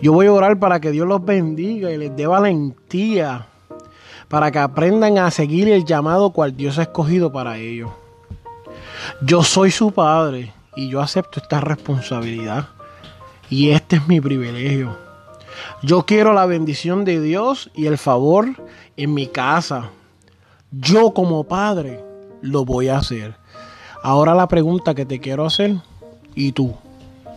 Yo 0.02 0.12
voy 0.12 0.26
a 0.26 0.32
orar 0.32 0.58
para 0.58 0.80
que 0.80 0.90
Dios 0.90 1.06
los 1.06 1.24
bendiga 1.24 1.90
y 1.90 1.98
les 1.98 2.16
dé 2.16 2.26
valentía 2.26 3.46
para 4.28 4.52
que 4.52 4.60
aprendan 4.60 5.18
a 5.18 5.30
seguir 5.30 5.68
el 5.68 5.84
llamado 5.84 6.30
cual 6.30 6.56
Dios 6.56 6.78
ha 6.78 6.82
escogido 6.82 7.32
para 7.32 7.58
ellos. 7.58 7.90
Yo 9.20 9.42
soy 9.42 9.72
su 9.72 9.90
padre 9.90 10.52
y 10.76 10.88
yo 10.88 11.00
acepto 11.00 11.40
esta 11.40 11.60
responsabilidad 11.60 12.68
y 13.50 13.70
este 13.70 13.96
es 13.96 14.06
mi 14.06 14.20
privilegio. 14.20 14.96
Yo 15.82 16.06
quiero 16.06 16.32
la 16.32 16.46
bendición 16.46 17.04
de 17.04 17.20
Dios 17.20 17.70
y 17.74 17.86
el 17.86 17.98
favor 17.98 18.46
en 18.96 19.12
mi 19.12 19.26
casa. 19.26 19.90
Yo 20.70 21.12
como 21.12 21.44
padre 21.44 22.02
lo 22.40 22.64
voy 22.64 22.88
a 22.88 22.98
hacer. 22.98 23.34
Ahora 24.02 24.34
la 24.34 24.46
pregunta 24.46 24.94
que 24.94 25.04
te 25.04 25.20
quiero 25.20 25.44
hacer, 25.44 25.76
¿y 26.34 26.52
tú? 26.52 26.74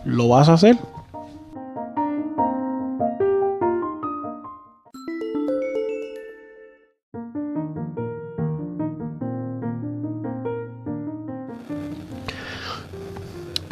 ¿Lo 0.04 0.28
vas 0.28 0.48
a 0.48 0.54
hacer? 0.54 0.78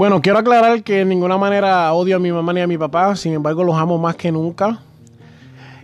Bueno, 0.02 0.20
quiero 0.20 0.40
aclarar 0.40 0.82
que 0.82 1.02
en 1.02 1.10
ninguna 1.10 1.38
manera 1.38 1.92
odio 1.92 2.16
a 2.16 2.18
mi 2.18 2.32
mamá 2.32 2.52
ni 2.52 2.60
a 2.60 2.66
mi 2.66 2.76
papá, 2.76 3.14
sin 3.14 3.34
embargo 3.34 3.62
los 3.62 3.76
amo 3.76 3.98
más 3.98 4.16
que 4.16 4.32
nunca. 4.32 4.80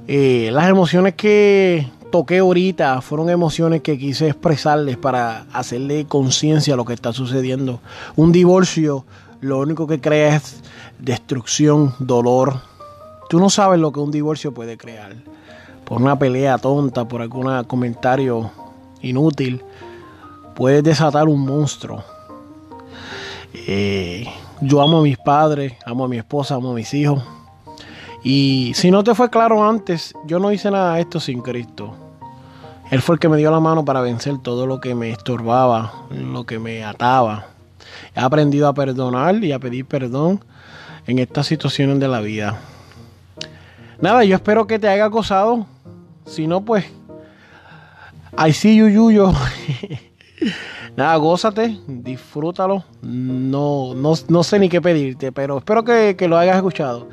Eh, 0.09 0.51
las 0.53 0.69
emociones 0.69 1.15
que 1.15 1.89
toqué 2.11 2.39
ahorita 2.39 3.01
fueron 3.01 3.31
emociones 3.31 3.81
que 3.81 3.97
quise 3.97 4.27
expresarles 4.27 4.97
para 4.97 5.47
hacerle 5.53 6.07
conciencia 6.07 6.75
a 6.75 6.77
lo 6.77 6.85
que 6.85 6.95
está 6.95 7.13
sucediendo. 7.13 7.79
Un 8.17 8.33
divorcio 8.33 9.05
lo 9.41 9.61
único 9.61 9.87
que 9.87 10.01
crea 10.01 10.35
es 10.35 10.63
destrucción, 10.99 11.95
dolor. 12.01 12.57
Tú 13.29 13.39
no 13.39 13.51
sabes 13.51 13.79
lo 13.79 13.93
que 13.93 14.01
un 14.01 14.11
divorcio 14.11 14.53
puede 14.53 14.77
crear. 14.77 15.15
Por 15.85 16.03
una 16.03 16.19
pelea 16.19 16.59
tonta, 16.59 17.07
por 17.07 17.23
algún 17.23 17.63
comentario 17.69 18.51
inútil, 19.01 19.63
puedes 20.57 20.83
desatar 20.83 21.29
un 21.29 21.47
monstruo 21.47 22.03
eh, 23.55 24.27
yo 24.61 24.83
amo 24.83 24.99
a 24.99 25.03
mis 25.03 25.19
padres, 25.19 25.75
amo 25.85 26.05
a 26.05 26.09
mi 26.09 26.19
esposa, 26.19 26.55
amo 26.55 26.73
a 26.73 26.75
mis 26.75 26.93
hijos. 26.95 27.23
Y 28.23 28.73
si 28.75 28.91
no 28.91 29.05
te 29.05 29.15
fue 29.15 29.31
claro 29.31 29.69
antes, 29.69 30.13
yo 30.27 30.39
no 30.39 30.53
hice 30.53 30.71
nada 30.71 30.95
de 30.95 31.03
esto 31.03 31.21
sin 31.21 31.41
Cristo. 31.41 31.95
Él 32.91 33.03
fue 33.03 33.17
el 33.17 33.21
que 33.21 33.29
me 33.29 33.37
dio 33.37 33.51
la 33.51 33.61
mano 33.61 33.85
para 33.85 34.01
vencer 34.01 34.39
todo 34.39 34.67
lo 34.67 34.81
que 34.81 34.95
me 34.95 35.11
estorbaba, 35.11 35.93
lo 36.11 36.45
que 36.45 36.59
me 36.59 36.85
ataba. 36.85 37.47
He 38.15 38.21
aprendido 38.21 38.67
a 38.67 38.75
perdonar 38.75 39.43
y 39.45 39.53
a 39.53 39.59
pedir 39.59 39.85
perdón 39.85 40.43
en 41.07 41.19
estas 41.19 41.47
situaciones 41.47 42.01
de 42.01 42.09
la 42.09 42.21
vida. 42.21 42.59
Nada, 44.01 44.25
yo 44.25 44.37
espero 44.37 44.67
que 44.67 44.79
te 44.79 44.89
haya 44.89 45.07
gozado. 45.07 45.67
Si 46.27 46.47
no, 46.47 46.65
pues, 46.65 46.87
I 48.37 48.53
see 48.53 48.77
you, 48.77 48.89
yuyo. 48.89 49.33
Nada, 50.99 51.15
gózate, 51.15 51.79
disfrútalo. 51.87 52.83
No, 53.03 53.95
no, 53.95 54.43
sé 54.43 54.59
ni 54.59 54.69
qué 54.69 54.83
pedirte, 54.83 55.31
pero 55.31 55.59
espero 55.59 55.85
que, 55.85 56.17
lo 56.29 56.37
hayas 56.37 56.57
escuchado. 56.57 57.09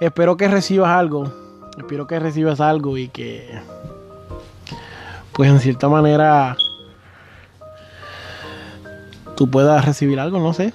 Espero 0.00 0.36
que 0.36 0.48
recibas 0.48 0.90
algo. 0.90 1.32
Espero 1.78 2.06
que 2.06 2.18
recibas 2.18 2.60
algo 2.60 2.98
y 2.98 3.08
que, 3.08 3.58
pues 5.32 5.48
en 5.48 5.60
cierta 5.60 5.88
manera, 5.88 6.58
tú 9.34 9.48
puedas 9.48 9.82
recibir 9.82 10.20
algo, 10.20 10.38
no 10.38 10.52
sé. 10.52 10.74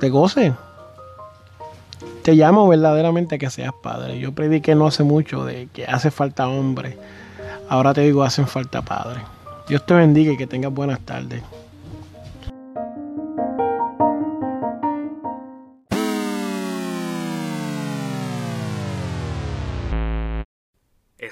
Te 0.00 0.10
goce. 0.10 0.52
Te 2.24 2.32
llamo 2.32 2.66
verdaderamente 2.66 3.36
a 3.36 3.38
que 3.38 3.50
seas 3.50 3.72
padre. 3.84 4.18
Yo 4.18 4.32
prediqué 4.32 4.74
no 4.74 4.88
hace 4.88 5.04
mucho 5.04 5.44
de 5.44 5.68
que 5.72 5.86
hace 5.86 6.10
falta 6.10 6.48
hombre. 6.48 6.98
Ahora 7.68 7.94
te 7.94 8.00
digo, 8.00 8.24
hacen 8.24 8.48
falta 8.48 8.82
padre. 8.82 9.20
Dios 9.68 9.86
te 9.86 9.94
bendiga 9.94 10.32
y 10.32 10.36
que 10.36 10.48
tengas 10.48 10.74
buenas 10.74 10.98
tardes. 10.98 11.40